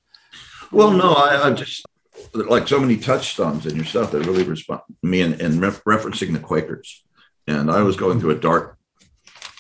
[0.72, 1.86] Well, no, I, I just
[2.34, 6.34] like so many touchstones in your stuff that really respond me and, and ref- referencing
[6.34, 7.04] the Quakers.
[7.48, 8.78] And I was going through a dark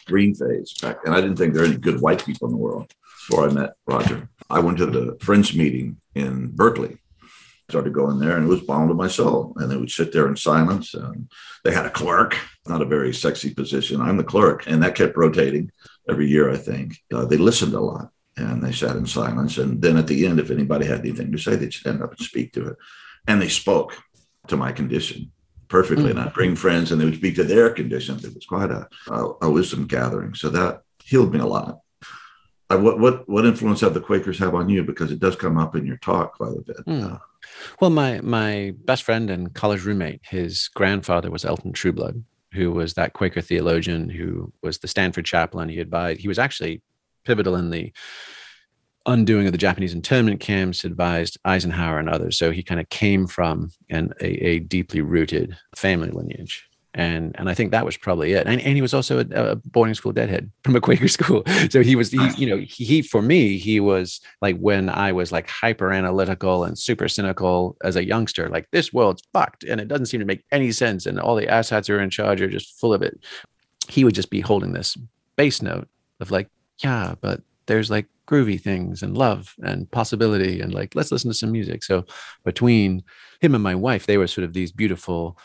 [0.05, 2.59] green phase back, and I didn't think there were any good white people in the
[2.59, 2.91] world
[3.27, 4.29] before I met Roger.
[4.49, 6.97] I went to the Friends meeting in Berkeley,
[7.69, 9.53] started going there, and it was bound to my soul.
[9.57, 11.29] And they would sit there in silence, and
[11.63, 14.01] they had a clerk, not a very sexy position.
[14.01, 15.71] I'm the clerk, and that kept rotating
[16.09, 16.49] every year.
[16.49, 19.57] I think uh, they listened a lot and they sat in silence.
[19.57, 22.19] And then at the end, if anybody had anything to say, they'd stand up and
[22.19, 22.77] speak to it.
[23.27, 23.95] And they spoke
[24.47, 25.31] to my condition
[25.67, 26.11] perfectly.
[26.11, 28.17] And I'd bring friends and they would speak to their condition.
[28.17, 30.33] It was quite a, a, a wisdom gathering.
[30.33, 31.79] So that healed me a lot.
[32.69, 34.83] I, what, what, what influence have the Quakers have on you?
[34.83, 36.77] Because it does come up in your talk quite a bit.
[36.85, 37.03] Hmm.
[37.03, 37.17] Uh,
[37.79, 42.93] Well, my my best friend and college roommate, his grandfather was Elton Trueblood, who was
[42.93, 45.69] that Quaker theologian who was the Stanford chaplain.
[45.69, 46.21] He advised.
[46.21, 46.81] He was actually
[47.23, 47.91] pivotal in the
[49.05, 52.37] undoing of the Japanese internment camps, advised Eisenhower and others.
[52.37, 56.67] So he kind of came from an, a, a deeply rooted family lineage.
[56.95, 58.45] And, and I think that was probably it.
[58.45, 61.43] And, and he was also a, a boarding school deadhead from a Quaker school.
[61.69, 65.31] So he was, he, you know, he, for me, he was like when I was
[65.31, 69.87] like hyper analytical and super cynical as a youngster, like this world's fucked and it
[69.87, 71.05] doesn't seem to make any sense.
[71.05, 73.19] And all the asshats who are in charge are just full of it.
[73.87, 74.97] He would just be holding this
[75.35, 75.87] bass note
[76.19, 76.49] of like,
[76.83, 81.35] yeah, but there's like groovy things and love and possibility and like let's listen to
[81.35, 81.83] some music.
[81.83, 82.05] So
[82.43, 83.03] between
[83.41, 85.37] him and my wife they were sort of these beautiful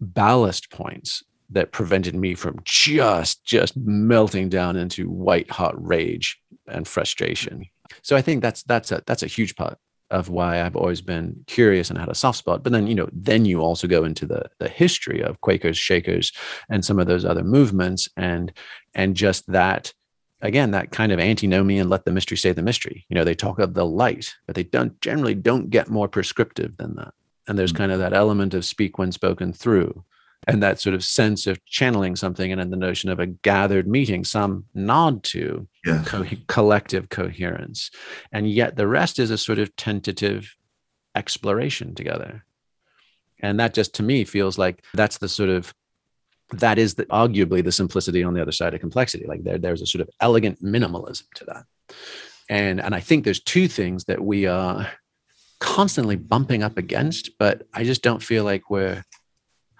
[0.00, 6.86] ballast points that prevented me from just just melting down into white hot rage and
[6.86, 7.64] frustration.
[8.02, 9.78] So i think that's that's a that's a huge part
[10.10, 12.62] of why i've always been curious and had a soft spot.
[12.64, 16.32] But then you know then you also go into the the history of quakers shakers
[16.68, 18.52] and some of those other movements and
[18.94, 19.92] and just that
[20.42, 23.04] again that kind of antinomian let the mystery stay the mystery.
[23.08, 26.76] You know they talk of the light but they don't generally don't get more prescriptive
[26.76, 27.14] than that.
[27.48, 27.78] And there's hmm.
[27.78, 30.04] kind of that element of speak when spoken through
[30.46, 33.88] and that sort of sense of channeling something and then the notion of a gathered
[33.88, 36.08] meeting some nod to Yes.
[36.08, 37.90] co- collective coherence.
[38.32, 40.56] And yet the rest is a sort of tentative
[41.14, 42.44] exploration together.
[43.40, 45.74] And that just to me feels like that's the sort of
[46.52, 49.26] that is the, arguably the simplicity on the other side of complexity.
[49.26, 51.64] Like there, there's a sort of elegant minimalism to that.
[52.48, 54.88] And and i think there's two things that we are
[55.58, 59.02] constantly bumping up against but i just don't feel like we're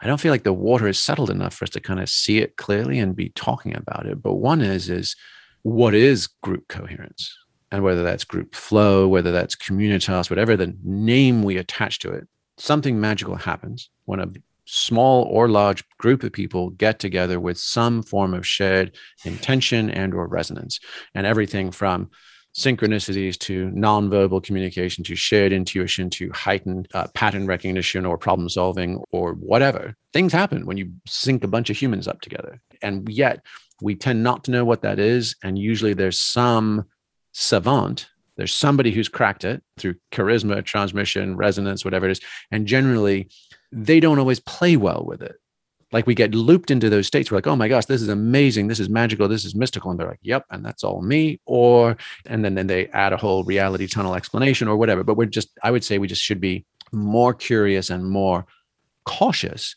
[0.00, 2.38] i don't feel like the water is settled enough for us to kind of see
[2.38, 4.22] it clearly and be talking about it.
[4.22, 5.14] But one is is
[5.62, 7.36] what is group coherence?
[7.72, 12.26] And whether that's group flow whether that's communitas whatever the name we attach to it
[12.58, 14.28] something magical happens when a
[14.66, 20.12] small or large group of people get together with some form of shared intention and
[20.12, 20.80] or resonance.
[21.14, 22.10] And everything from
[22.56, 29.02] synchronicities to nonverbal communication to shared intuition to heightened uh, pattern recognition or problem solving
[29.12, 32.60] or whatever things happen when you sync a bunch of humans up together.
[32.80, 33.42] And yet
[33.82, 36.84] we tend not to know what that is and usually there's some
[37.32, 43.28] savant there's somebody who's cracked it through charisma transmission resonance whatever it is and generally
[43.72, 45.36] they don't always play well with it.
[45.92, 48.66] Like we get looped into those states we're like oh my gosh this is amazing
[48.66, 51.96] this is magical this is mystical and they're like yep and that's all me or
[52.26, 55.48] and then then they add a whole reality tunnel explanation or whatever but we're just
[55.62, 58.44] i would say we just should be more curious and more
[59.04, 59.76] cautious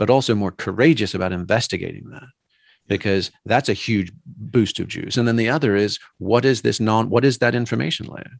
[0.00, 2.26] but also more courageous about investigating that
[2.88, 5.16] because that's a huge boost of juice.
[5.16, 8.32] And then the other is what is this non what is that information layer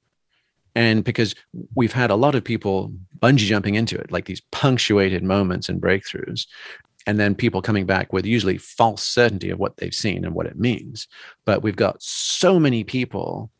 [0.74, 1.34] and because
[1.74, 5.80] we've had a lot of people bungee jumping into it like these punctuated moments and
[5.80, 6.46] breakthroughs
[7.06, 10.46] and then people coming back with usually false certainty of what they've seen and what
[10.46, 11.08] it means.
[11.44, 13.50] But we've got so many people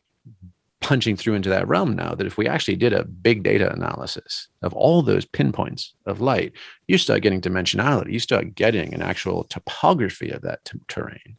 [0.81, 4.47] punching through into that realm now that if we actually did a big data analysis
[4.63, 6.53] of all those pinpoints of light
[6.87, 11.37] you start getting dimensionality you start getting an actual topography of that t- terrain.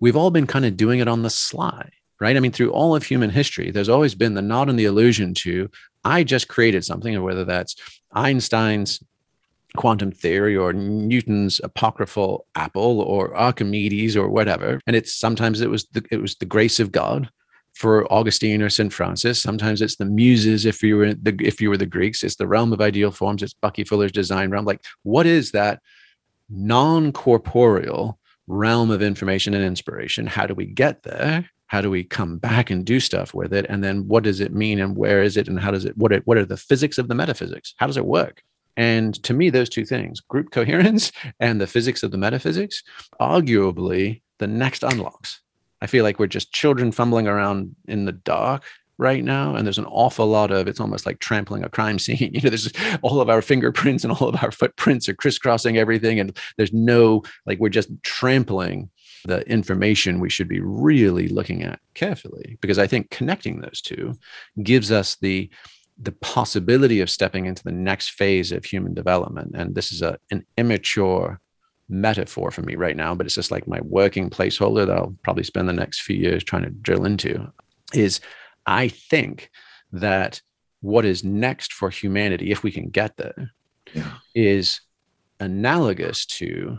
[0.00, 2.94] We've all been kind of doing it on the sly right i mean through all
[2.94, 5.68] of human history there's always been the nod and the allusion to
[6.04, 7.76] i just created something and whether that's
[8.12, 9.00] einstein's
[9.76, 14.80] quantum theory or Newton's apocryphal apple or Archimedes or whatever.
[14.86, 17.30] And it's sometimes it was the it was the grace of God
[17.74, 18.92] for Augustine or St.
[18.92, 19.40] Francis.
[19.40, 22.22] Sometimes it's the muses if you were the if you were the Greeks.
[22.22, 23.42] It's the realm of ideal forms.
[23.42, 24.64] It's Bucky Fuller's design realm.
[24.64, 25.80] Like what is that
[26.48, 30.26] non-corporeal realm of information and inspiration?
[30.26, 31.48] How do we get there?
[31.70, 33.64] How do we come back and do stuff with it?
[33.68, 36.10] And then what does it mean and where is it and how does it what
[36.10, 37.74] it, what are the physics of the metaphysics?
[37.76, 38.42] How does it work?
[38.76, 42.82] And to me, those two things, group coherence and the physics of the metaphysics,
[43.20, 45.42] arguably the next unlocks.
[45.80, 48.64] I feel like we're just children fumbling around in the dark
[48.98, 49.54] right now.
[49.54, 52.32] And there's an awful lot of it's almost like trampling a crime scene.
[52.34, 56.18] You know, there's all of our fingerprints and all of our footprints are crisscrossing everything.
[56.18, 58.90] And there's no like we're just trampling
[59.24, 62.58] the information we should be really looking at carefully.
[62.60, 64.14] Because I think connecting those two
[64.62, 65.50] gives us the
[66.02, 69.50] the possibility of stepping into the next phase of human development.
[69.54, 71.38] And this is a, an immature
[71.90, 75.42] metaphor for me right now, but it's just like my working placeholder that I'll probably
[75.44, 77.52] spend the next few years trying to drill into
[77.92, 78.20] is
[78.64, 79.50] I think
[79.92, 80.40] that
[80.80, 83.50] what is next for humanity, if we can get there,
[83.92, 84.12] Yeah.
[84.34, 84.80] is
[85.40, 86.78] analogous to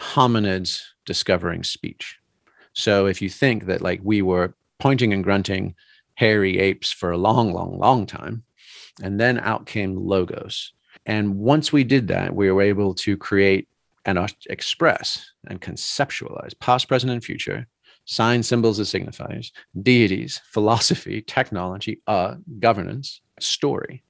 [0.00, 2.18] hominids discovering speech.
[2.72, 5.74] So if you think that like we were pointing and grunting
[6.14, 8.44] hairy apes for a long, long, long time,
[9.02, 10.72] and then out came logos.
[11.06, 13.68] And once we did that, we were able to create
[14.04, 14.18] and
[14.50, 17.66] express and conceptualize past, present, and future,
[18.04, 24.02] signs, symbols, and signifiers, deities, philosophy, technology, art, governance, story.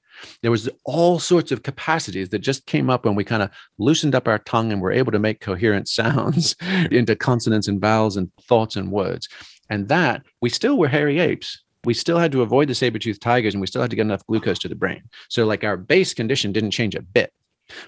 [0.42, 4.14] There was all sorts of capacities that just came up when we kind of loosened
[4.14, 6.56] up our tongue and were able to make coherent sounds
[6.90, 9.28] into consonants and vowels and thoughts and words.
[9.70, 13.54] And that we still were hairy apes, we still had to avoid the saber-toothed tigers
[13.54, 15.02] and we still had to get enough glucose to the brain.
[15.28, 17.32] So like our base condition didn't change a bit,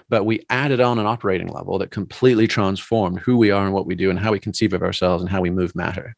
[0.09, 3.85] but we added on an operating level that completely transformed who we are and what
[3.85, 6.15] we do and how we conceive of ourselves and how we move matter.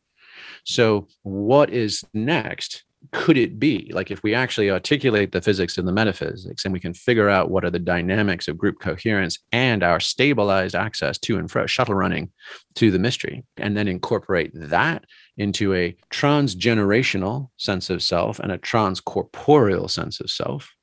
[0.64, 2.84] So what is next?
[3.12, 6.80] Could it be like if we actually articulate the physics and the metaphysics and we
[6.80, 11.38] can figure out what are the dynamics of group coherence and our stabilized access to
[11.38, 12.32] and fro, shuttle running
[12.76, 15.06] to the mystery, and then incorporate that
[15.38, 20.74] into a transgenerational sense of self and a transcorporeal sense of self.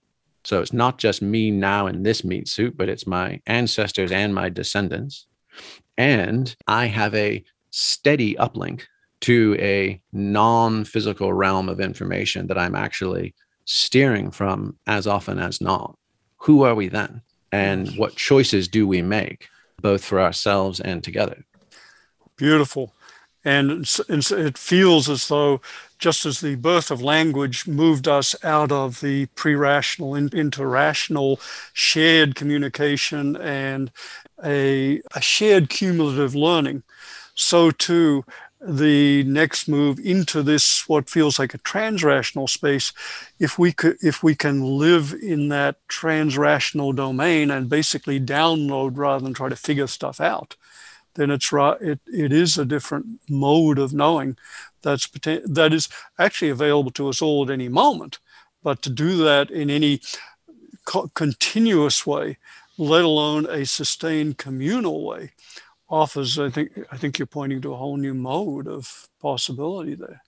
[0.44, 4.34] So it's not just me now in this meat suit, but it's my ancestors and
[4.34, 5.26] my descendants.
[5.96, 8.82] And I have a steady uplink
[9.24, 15.62] to a non physical realm of information that I'm actually steering from as often as
[15.62, 15.96] not.
[16.36, 17.22] who are we then?
[17.50, 19.48] And what choices do we make,
[19.80, 21.46] both for ourselves and together?
[22.36, 22.92] Beautiful.
[23.46, 25.62] And it feels as though,
[25.98, 31.40] just as the birth of language moved us out of the pre rational into rational
[31.72, 33.90] shared communication and
[34.44, 36.82] a, a shared cumulative learning,
[37.34, 38.24] so too
[38.66, 42.92] the next move into this what feels like a transrational space
[43.38, 49.22] if we could if we can live in that transrational domain and basically download rather
[49.22, 50.56] than try to figure stuff out
[51.14, 54.36] then it's it, it is a different mode of knowing
[54.82, 55.88] that's that is
[56.18, 58.18] actually available to us all at any moment.
[58.62, 60.00] But to do that in any
[60.84, 62.38] co- continuous way
[62.76, 65.30] let alone a sustained communal way
[65.88, 70.22] offers i think i think you're pointing to a whole new mode of possibility there.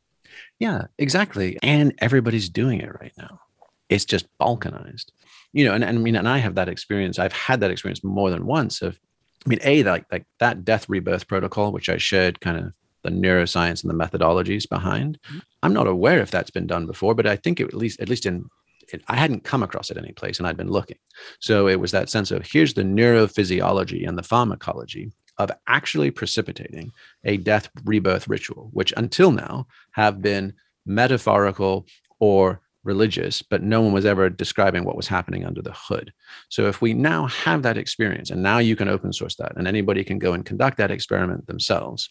[0.59, 1.59] Yeah exactly.
[1.63, 3.41] And everybody's doing it right now.
[3.89, 5.13] It's just balkanized.
[5.53, 7.19] You know and, and i mean and i have that experience.
[7.19, 8.99] I've had that experience more than once of
[9.45, 13.11] i mean a like like that death rebirth protocol which i shared kind of the
[13.11, 15.39] neuroscience and the methodologies behind mm-hmm.
[15.63, 18.09] i'm not aware if that's been done before but i think it, at least at
[18.09, 18.47] least in
[18.93, 20.99] it, I hadn't come across it any place and I'd been looking.
[21.41, 26.93] So it was that sense of here's the neurophysiology and the pharmacology of actually precipitating
[27.25, 30.55] a death rebirth ritual, which until now have been
[30.87, 31.87] metaphorical
[32.19, 36.13] or religious, but no one was ever describing what was happening under the hood.
[36.49, 39.67] So if we now have that experience, and now you can open source that, and
[39.67, 42.11] anybody can go and conduct that experiment themselves,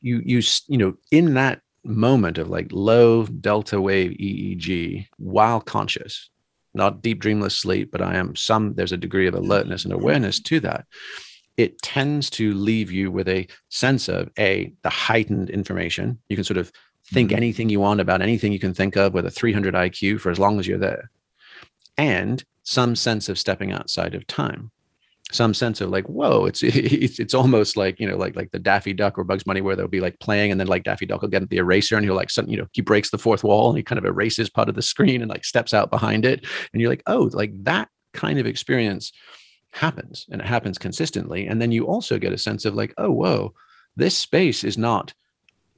[0.00, 6.30] you you you know in that moment of like low delta wave EEG while conscious,
[6.74, 10.40] not deep dreamless sleep, but I am some, there's a degree of alertness and awareness
[10.40, 10.86] to that.
[11.58, 16.18] It tends to leave you with a sense of a the heightened information.
[16.30, 16.72] You can sort of
[17.04, 17.36] think mm-hmm.
[17.36, 20.38] anything you want about anything you can think of with a 300 IQ for as
[20.38, 21.10] long as you're there,
[21.98, 24.70] and some sense of stepping outside of time
[25.30, 28.58] some sense of like whoa it's it's it's almost like you know like like the
[28.58, 31.20] daffy duck or bugs bunny where they'll be like playing and then like daffy duck
[31.20, 33.68] will get the eraser and he'll like some you know he breaks the fourth wall
[33.68, 36.46] and he kind of erases part of the screen and like steps out behind it
[36.72, 39.12] and you're like oh like that kind of experience
[39.70, 43.10] happens and it happens consistently and then you also get a sense of like oh
[43.10, 43.52] whoa
[43.96, 45.12] this space is not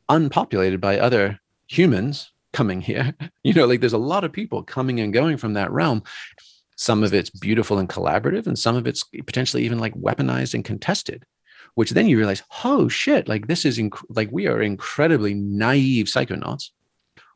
[0.08, 5.00] unpopulated by other humans coming here you know like there's a lot of people coming
[5.00, 6.02] and going from that realm
[6.80, 10.64] some of it's beautiful and collaborative, and some of it's potentially even like weaponized and
[10.64, 11.26] contested.
[11.74, 16.06] Which then you realize, oh shit, like this is inc- like we are incredibly naive
[16.06, 16.70] psychonauts.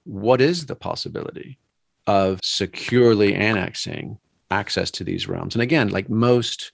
[0.05, 1.59] What is the possibility
[2.07, 4.19] of securely annexing
[4.55, 5.55] access to these realms?
[5.55, 6.73] And again, like most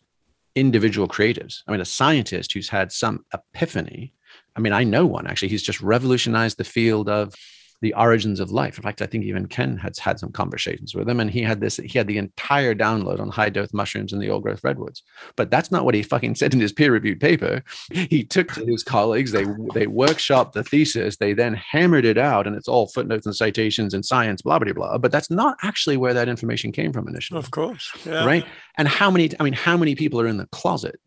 [0.54, 4.12] individual creatives, I mean, a scientist who's had some epiphany.
[4.56, 5.48] I mean, I know one actually.
[5.48, 7.34] He's just revolutionized the field of
[7.80, 8.76] the origins of life.
[8.76, 11.60] In fact, I think even Ken has had some conversations with him, and he had
[11.60, 11.76] this.
[11.76, 15.02] He had the entire download on high dose mushrooms and the old growth redwoods.
[15.36, 17.62] But that's not what he fucking said in his peer reviewed paper.
[17.92, 19.32] He took to his colleagues.
[19.32, 21.16] They they workshopped the thesis.
[21.16, 24.72] They then hammered it out, and it's all footnotes and citations and science, blah blah
[24.72, 24.98] blah.
[24.98, 27.38] But that's not actually where that information came from initially.
[27.38, 28.24] Of course, yeah.
[28.24, 28.44] right.
[28.76, 29.30] And how many?
[29.40, 31.00] I mean, how many people are in the closet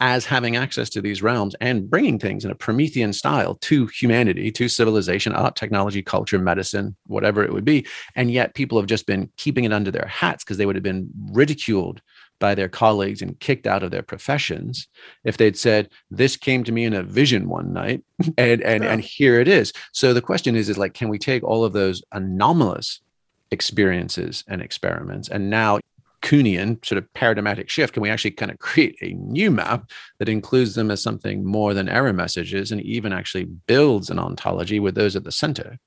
[0.00, 4.50] as having access to these realms and bringing things in a Promethean style to humanity,
[4.50, 7.86] to civilization, art, technology, culture, medicine, whatever it would be.
[8.16, 10.82] And yet people have just been keeping it under their hats because they would have
[10.82, 12.00] been ridiculed
[12.38, 14.88] by their colleagues and kicked out of their professions
[15.24, 18.02] if they'd said this came to me in a vision one night
[18.38, 18.90] and and yeah.
[18.90, 21.74] and here it is so the question is is like can we take all of
[21.74, 23.00] those anomalous
[23.50, 25.78] experiences and experiments and now
[26.22, 30.28] Kuhnian sort of paradigmatic shift, can we actually kind of create a new map that
[30.28, 34.94] includes them as something more than error messages and even actually builds an ontology with
[34.94, 35.78] those at the center?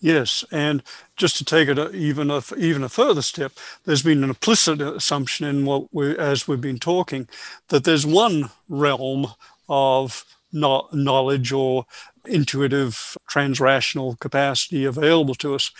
[0.00, 0.82] Yes, and
[1.16, 3.52] just to take it even a, even a further step,
[3.84, 7.28] there's been an implicit assumption in what we, as we've been talking,
[7.68, 9.26] that there's one realm
[9.68, 11.86] of knowledge or
[12.26, 15.70] intuitive transrational capacity available to us.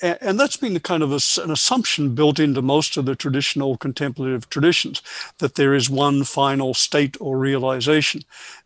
[0.00, 4.48] And that's been the kind of an assumption built into most of the traditional contemplative
[4.50, 5.02] traditions
[5.38, 8.22] that there is one final state or realization.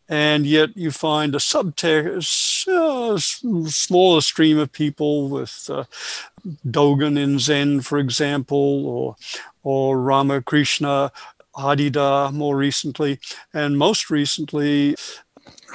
[0.09, 3.19] And yet you find a subtext, uh,
[3.69, 5.85] smaller stream of people with uh,
[6.67, 9.17] Dogen in Zen, for example, or,
[9.63, 11.13] or Ramakrishna
[11.55, 13.19] Adi Da more recently,
[13.53, 14.95] and most recently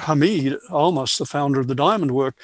[0.00, 2.36] Hameed Almaas, the founder of the Diamond Work,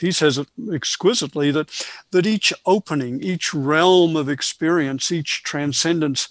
[0.00, 1.70] he says it exquisitely that,
[2.10, 6.28] that each opening, each realm of experience, each transcendence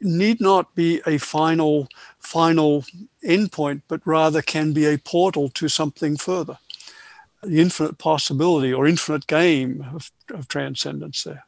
[0.00, 1.88] need not be a final,
[2.18, 2.84] final
[3.24, 6.58] endpoint, but rather can be a portal to something further.
[7.42, 11.44] The infinite possibility or infinite game of, of transcendence there.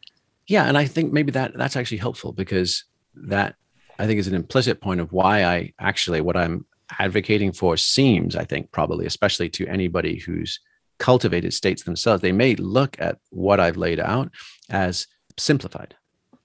[0.47, 2.85] yeah and i think maybe that that's actually helpful because
[3.15, 3.55] that
[3.99, 6.65] i think is an implicit point of why i actually what i'm
[6.99, 10.61] advocating for seems i think probably especially to anybody who's
[10.99, 14.31] cultivated states themselves they may look at what i've laid out
[14.71, 15.07] as
[15.41, 15.95] simplified.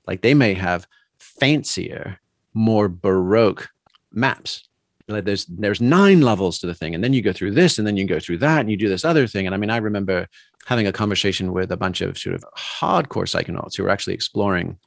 [0.08, 0.88] Like they may have
[1.20, 2.20] fancier
[2.54, 3.70] more baroque
[4.12, 4.68] maps.
[5.08, 7.86] Like there's there's nine levels to the thing and then you go through this and
[7.86, 9.46] then you go through that and you do this other thing.
[9.46, 10.28] And i mean i remember
[10.66, 14.78] having a conversation with a bunch of sort of hardcore psychonauts who were actually exploring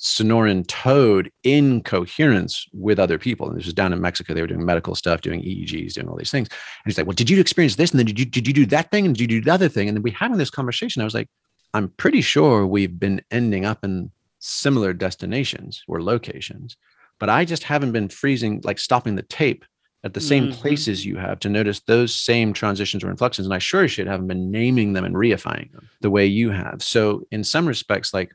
[0.00, 3.48] Sonoran Toad in coherence with other people.
[3.48, 4.32] And this was down in Mexico.
[4.32, 6.48] They were doing medical stuff, doing EEGs, doing all these things.
[6.48, 7.90] And he's like, Well, did you experience this?
[7.90, 9.04] And then did you did you do that thing?
[9.04, 9.88] And did you do the other thing?
[9.88, 11.02] And then we having this conversation.
[11.02, 11.28] I was like,
[11.74, 16.76] I'm pretty sure we've been ending up in similar destinations or locations,
[17.18, 19.64] but I just haven't been freezing, like stopping the tape
[20.02, 20.60] at the same mm-hmm.
[20.60, 23.46] places you have to notice those same transitions or inflections.
[23.46, 26.82] And I sure should haven't been naming them and reifying them the way you have.
[26.82, 28.32] So in some respects, like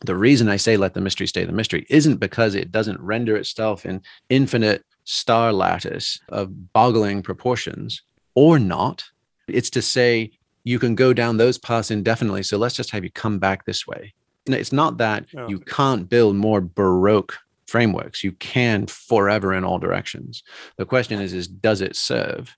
[0.00, 3.36] the reason I say let the mystery stay the mystery isn't because it doesn't render
[3.36, 8.02] itself in infinite star lattice of boggling proportions
[8.34, 9.04] or not.
[9.48, 10.32] It's to say
[10.64, 12.42] you can go down those paths indefinitely.
[12.42, 14.14] So let's just have you come back this way.
[14.46, 15.48] And it's not that oh.
[15.48, 18.24] you can't build more Baroque frameworks.
[18.24, 20.42] You can forever in all directions.
[20.76, 22.56] The question is, is does it serve?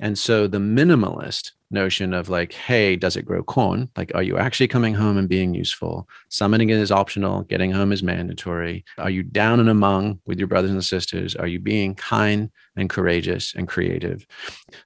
[0.00, 3.90] And so the minimalist notion of like, hey, does it grow corn?
[3.96, 6.08] Like, are you actually coming home and being useful?
[6.30, 8.84] Summoning it is optional, getting home is mandatory.
[8.96, 11.36] Are you down and among with your brothers and sisters?
[11.36, 14.26] Are you being kind and courageous and creative?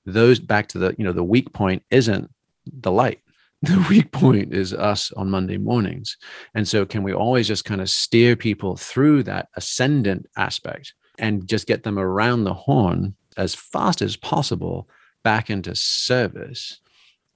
[0.04, 2.28] Those back to the, you know, the weak point isn't
[2.66, 3.20] the light.
[3.62, 6.16] the weak point is us on Monday mornings.
[6.54, 11.46] And so, can we always just kind of steer people through that ascendant aspect and
[11.48, 14.88] just get them around the horn as fast as possible
[15.22, 16.80] back into service?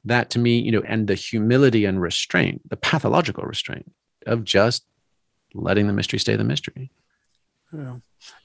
[0.05, 3.93] That to me, you know, and the humility and restraint, the pathological restraint
[4.27, 4.85] of just
[5.55, 6.91] letting the mystery stay the mystery.
[7.73, 7.97] Yeah.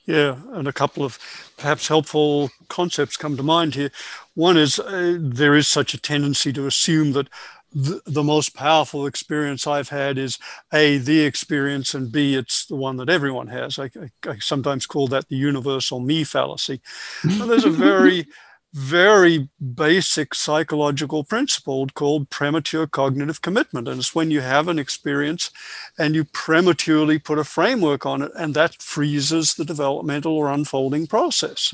[0.05, 1.19] Yeah, and a couple of
[1.57, 3.91] perhaps helpful concepts come to mind here.
[4.33, 7.27] One is uh, there is such a tendency to assume that
[7.73, 10.39] the, the most powerful experience I've had is
[10.73, 13.77] A, the experience, and B, it's the one that everyone has.
[13.77, 13.91] I,
[14.25, 16.81] I, I sometimes call that the universal me fallacy.
[17.23, 18.25] there's a very,
[18.77, 23.87] very basic psychological principle called premature cognitive commitment.
[23.87, 25.49] And it's when you have an experience
[25.97, 31.07] and you prematurely put a framework on it, and that freezes the developmental or unfolding
[31.07, 31.73] process,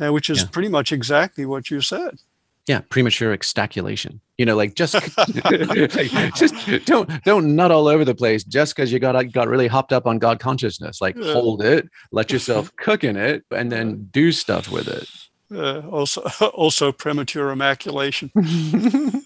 [0.00, 0.48] uh, which is yeah.
[0.50, 2.18] pretty much exactly what you said
[2.66, 5.04] yeah premature extaculation you know like just like,
[6.34, 9.92] just don't don't nut all over the place just because you got got really hopped
[9.92, 11.32] up on god consciousness like yeah.
[11.32, 15.08] hold it let yourself cook in it and then do stuff with it
[15.54, 16.22] uh, also
[16.54, 18.30] also premature immaculation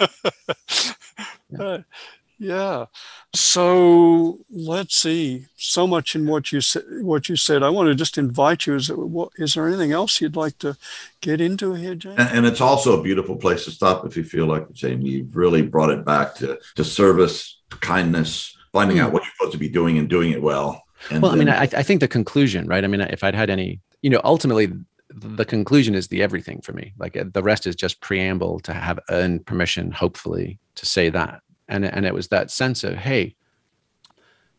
[1.58, 1.78] uh,
[2.38, 2.86] yeah.
[3.34, 5.46] So let's see.
[5.56, 6.82] So much in what you said.
[7.00, 7.62] What you said.
[7.62, 8.74] I want to just invite you.
[8.74, 10.76] Is there, what, is there anything else you'd like to
[11.20, 12.16] get into here, James?
[12.18, 15.10] And, and, it's also a beautiful place to stop if you feel like Jamie.
[15.10, 19.02] You've really brought it back to to service, to kindness, finding mm.
[19.02, 20.82] out what you're supposed to be doing and doing it well.
[21.10, 22.82] And well, then, I mean, I, I think the conclusion, right?
[22.82, 24.72] I mean, if I'd had any, you know, ultimately
[25.10, 26.94] the conclusion is the everything for me.
[26.98, 31.42] Like uh, the rest is just preamble to have earned permission, hopefully, to say that.
[31.68, 33.36] And and it was that sense of hey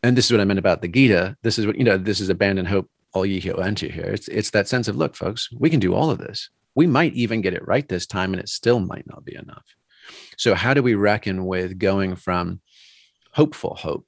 [0.05, 1.35] and this is what i meant about the gita.
[1.41, 4.05] This is what you know this is abandon hope all ye who enter here.
[4.05, 6.49] It's it's that sense of look folks we can do all of this.
[6.75, 9.65] We might even get it right this time and it still might not be enough.
[10.37, 12.61] So how do we reckon with going from
[13.31, 14.05] hopeful hope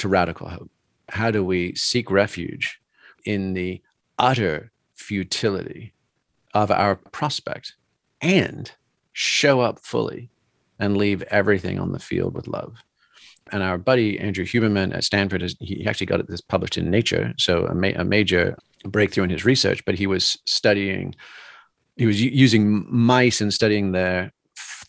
[0.00, 0.70] to radical hope?
[1.08, 2.78] How do we seek refuge
[3.24, 3.80] in the
[4.18, 4.70] utter
[5.08, 5.94] futility
[6.52, 7.74] of our prospect
[8.20, 8.70] and
[9.14, 10.28] show up fully
[10.78, 12.76] and leave everything on the field with love.
[13.50, 17.32] And our buddy Andrew Huberman at Stanford, is, he actually got this published in Nature,
[17.38, 19.82] so a, ma- a major breakthrough in his research.
[19.86, 21.14] But he was studying,
[21.96, 24.30] he was using mice and studying their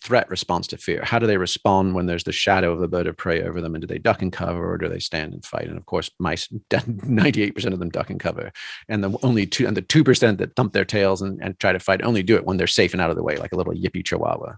[0.01, 1.01] threat response to fear.
[1.03, 3.75] How do they respond when there's the shadow of a bird of prey over them?
[3.75, 5.67] And do they duck and cover or do they stand and fight?
[5.67, 8.51] And of course, mice, 98% of them duck and cover.
[8.87, 11.79] And the only two, and the 2% that thump their tails and, and try to
[11.79, 13.73] fight only do it when they're safe and out of the way, like a little
[13.73, 14.55] yippy chihuahua.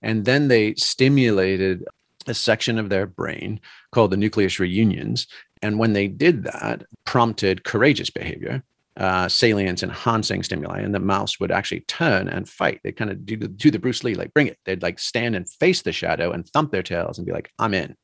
[0.00, 1.84] And then they stimulated
[2.26, 3.60] a section of their brain
[3.92, 5.26] called the nucleus reuniens.
[5.60, 8.62] And when they did that, prompted courageous behavior
[8.96, 12.80] uh, salience enhancing stimuli, and the mouse would actually turn and fight.
[12.84, 14.58] They kind of do the, do the Bruce Lee, like bring it.
[14.64, 17.74] They'd like stand and face the shadow and thump their tails and be like, I'm
[17.74, 17.96] in.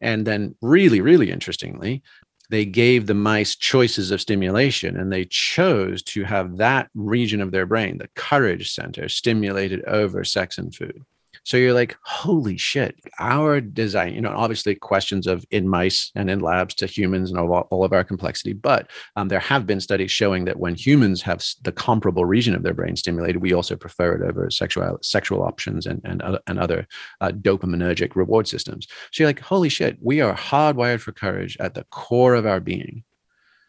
[0.00, 2.02] And then, really, really interestingly,
[2.50, 7.52] they gave the mice choices of stimulation and they chose to have that region of
[7.52, 11.02] their brain, the courage center, stimulated over sex and food.
[11.44, 16.28] So you're like, holy shit, our design, you know, obviously questions of in mice and
[16.30, 18.52] in labs to humans and all, all of our complexity.
[18.52, 22.62] But um, there have been studies showing that when humans have the comparable region of
[22.62, 26.86] their brain stimulated, we also prefer it over sexual sexual options and, and, and other
[27.20, 28.86] uh, dopaminergic reward systems.
[29.12, 32.60] So you're like, holy shit, we are hardwired for courage at the core of our
[32.60, 33.04] being.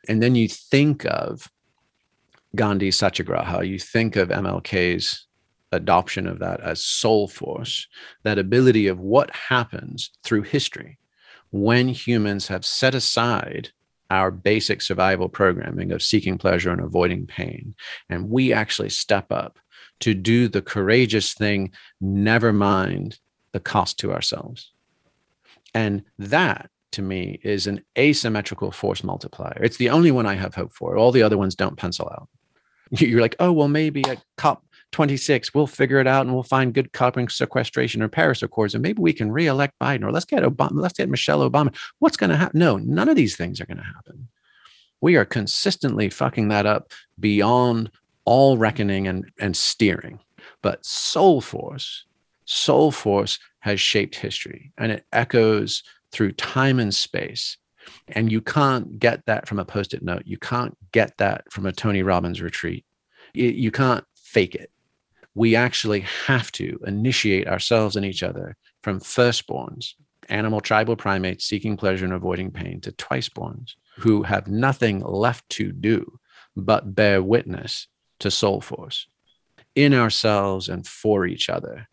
[0.07, 1.49] And then you think of
[2.55, 5.27] Gandhi Satyagraha, you think of MLK's
[5.71, 7.87] adoption of that as soul force,
[8.23, 10.97] that ability of what happens through history
[11.51, 13.69] when humans have set aside
[14.09, 17.73] our basic survival programming of seeking pleasure and avoiding pain.
[18.09, 19.57] And we actually step up
[20.01, 23.19] to do the courageous thing, never mind
[23.53, 24.71] the cost to ourselves.
[25.73, 29.59] And that to me is an asymmetrical force multiplier.
[29.61, 30.97] It's the only one I have hope for.
[30.97, 32.27] All the other ones don't pencil out.
[32.91, 36.73] You're like, oh, well, maybe at COP 26, we'll figure it out and we'll find
[36.73, 40.43] good carbon sequestration or Paris Accords, and maybe we can re-elect Biden or let's get
[40.43, 41.75] Obama, let's get Michelle Obama.
[41.99, 42.59] What's going to happen?
[42.59, 44.27] No, none of these things are going to happen.
[44.99, 47.91] We are consistently fucking that up beyond
[48.25, 50.19] all reckoning and, and steering.
[50.61, 52.05] But soul force,
[52.45, 57.57] soul force has shaped history and it echoes through time and space.
[58.09, 60.23] And you can't get that from a post it note.
[60.25, 62.85] You can't get that from a Tony Robbins retreat.
[63.33, 64.69] You can't fake it.
[65.33, 69.93] We actually have to initiate ourselves and each other from firstborns,
[70.29, 75.71] animal tribal primates seeking pleasure and avoiding pain, to twiceborns who have nothing left to
[75.71, 76.19] do
[76.55, 77.87] but bear witness
[78.19, 79.07] to soul force
[79.75, 81.87] in ourselves and for each other.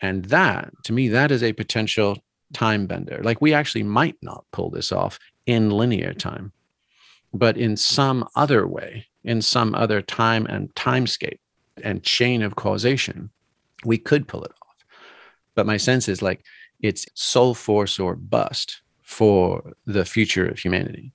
[0.00, 2.18] And that, to me, that is a potential
[2.52, 3.20] time bender.
[3.22, 6.52] Like we actually might not pull this off in linear time,
[7.32, 11.38] but in some other way, in some other time and timescape
[11.82, 13.30] and chain of causation,
[13.84, 14.76] we could pull it off.
[15.54, 16.44] But my sense is like
[16.80, 21.12] it's soul force or bust for the future of humanity.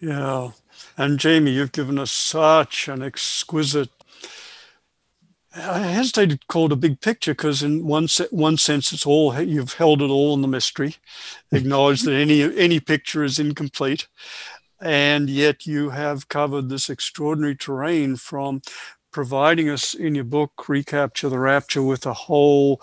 [0.00, 0.50] Yeah.
[0.96, 3.90] And Jamie, you've given us such an exquisite
[5.54, 9.04] I hesitated to call it a big picture because, in one se- one sense, it's
[9.04, 10.96] all you've held it all in the mystery.
[11.52, 14.08] Acknowledge that any any picture is incomplete,
[14.80, 18.62] and yet you have covered this extraordinary terrain from
[19.12, 22.80] providing us in your book recapture the rapture with a whole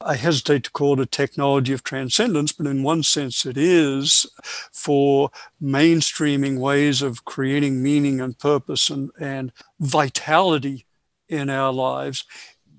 [0.00, 4.26] I hesitate to call it a technology of transcendence, but in one sense it is
[4.72, 10.86] for mainstreaming ways of creating meaning and purpose and, and vitality
[11.28, 12.24] in our lives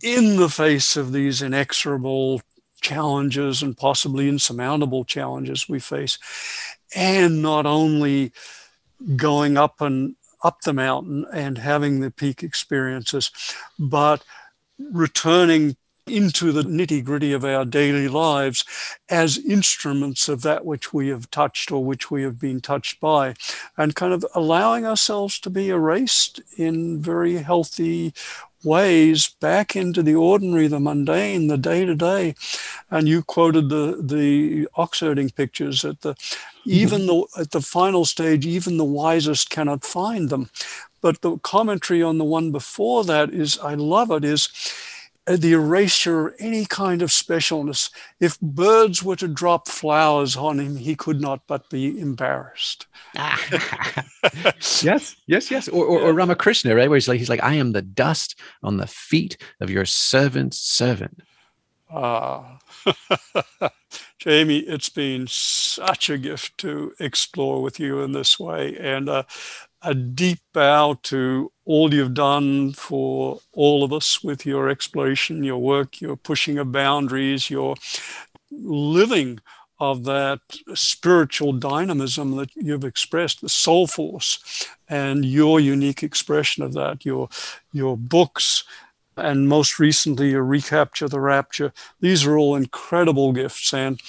[0.02, 2.42] in the face of these inexorable
[2.82, 6.18] challenges and possibly insurmountable challenges we face.
[6.96, 8.32] And not only
[9.16, 13.32] going up and up the mountain and having the peak experiences,
[13.78, 14.24] but
[14.92, 15.76] returning
[16.10, 18.66] into the nitty gritty of our daily lives
[19.10, 23.34] as instruments of that which we have touched or which we have been touched by,
[23.78, 28.14] and kind of allowing ourselves to be erased in very healthy
[28.64, 32.36] ways back into the ordinary, the mundane, the day to day.
[32.92, 36.72] And you quoted the the oxherding pictures at the mm-hmm.
[36.72, 40.50] even the at the final stage, even the wisest cannot find them.
[41.02, 44.50] But the commentary on the one before that is, I love it, is
[45.38, 47.92] the erasure of any kind of specialness.
[48.20, 52.88] If birds were to drop flowers on him, he could not but be embarrassed.
[54.82, 55.68] yes, yes, yes.
[55.68, 56.90] Or, or, or, Ramakrishna, right?
[56.90, 60.60] Where he's like, he's like, I am the dust on the feet of your servant's
[60.60, 61.22] servant.
[61.92, 62.60] Ah,
[64.20, 69.24] Jamie, it's been such a gift to explore with you in this way, and uh,
[69.82, 75.60] a deep bow to all you've done for all of us with your exploration, your
[75.60, 77.76] work, your pushing of boundaries, your
[78.52, 79.40] living
[79.80, 80.42] of that
[80.74, 87.30] spiritual dynamism that you've expressed, the soul force, and your unique expression of that, your
[87.72, 88.66] your books,
[89.16, 91.72] and most recently your recapture the rapture.
[92.02, 94.02] These are all incredible gifts, and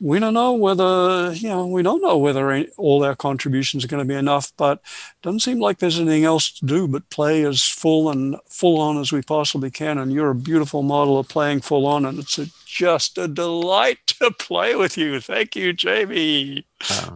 [0.00, 3.88] we don't know whether you know we don't know whether any, all our contributions are
[3.88, 7.08] going to be enough but it doesn't seem like there's anything else to do but
[7.10, 11.18] play as full and full on as we possibly can and you're a beautiful model
[11.18, 15.54] of playing full on and it's a, just a delight to play with you thank
[15.54, 17.10] you jamie uh,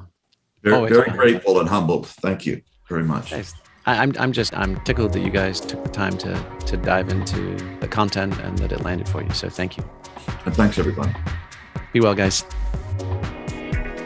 [0.63, 3.55] very, very grateful and humbled thank you very much Thanks.
[3.87, 7.57] I'm, I'm just I'm tickled that you guys took the time to to dive into
[7.81, 9.31] the content and that it landed for you.
[9.35, 9.85] So thank you.
[10.47, 11.13] And thanks everybody.
[11.95, 12.45] Be well, guys.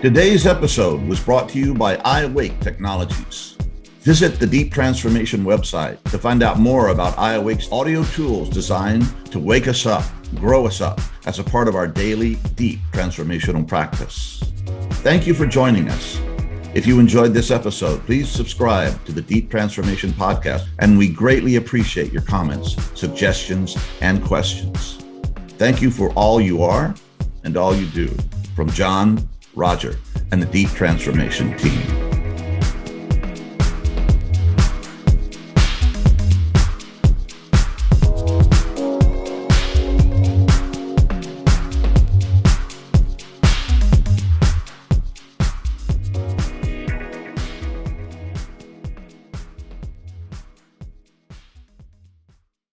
[0.02, 3.56] Today's episode was brought to you by iAwake Technologies.
[4.02, 9.40] Visit the Deep Transformation website to find out more about iAwake's audio tools designed to
[9.40, 14.42] wake us up grow us up as a part of our daily, deep transformational practice.
[15.00, 16.20] Thank you for joining us.
[16.74, 21.56] If you enjoyed this episode, please subscribe to the Deep Transformation Podcast, and we greatly
[21.56, 24.98] appreciate your comments, suggestions, and questions.
[25.56, 26.94] Thank you for all you are
[27.44, 28.08] and all you do.
[28.54, 29.96] From John, Roger,
[30.32, 32.07] and the Deep Transformation team.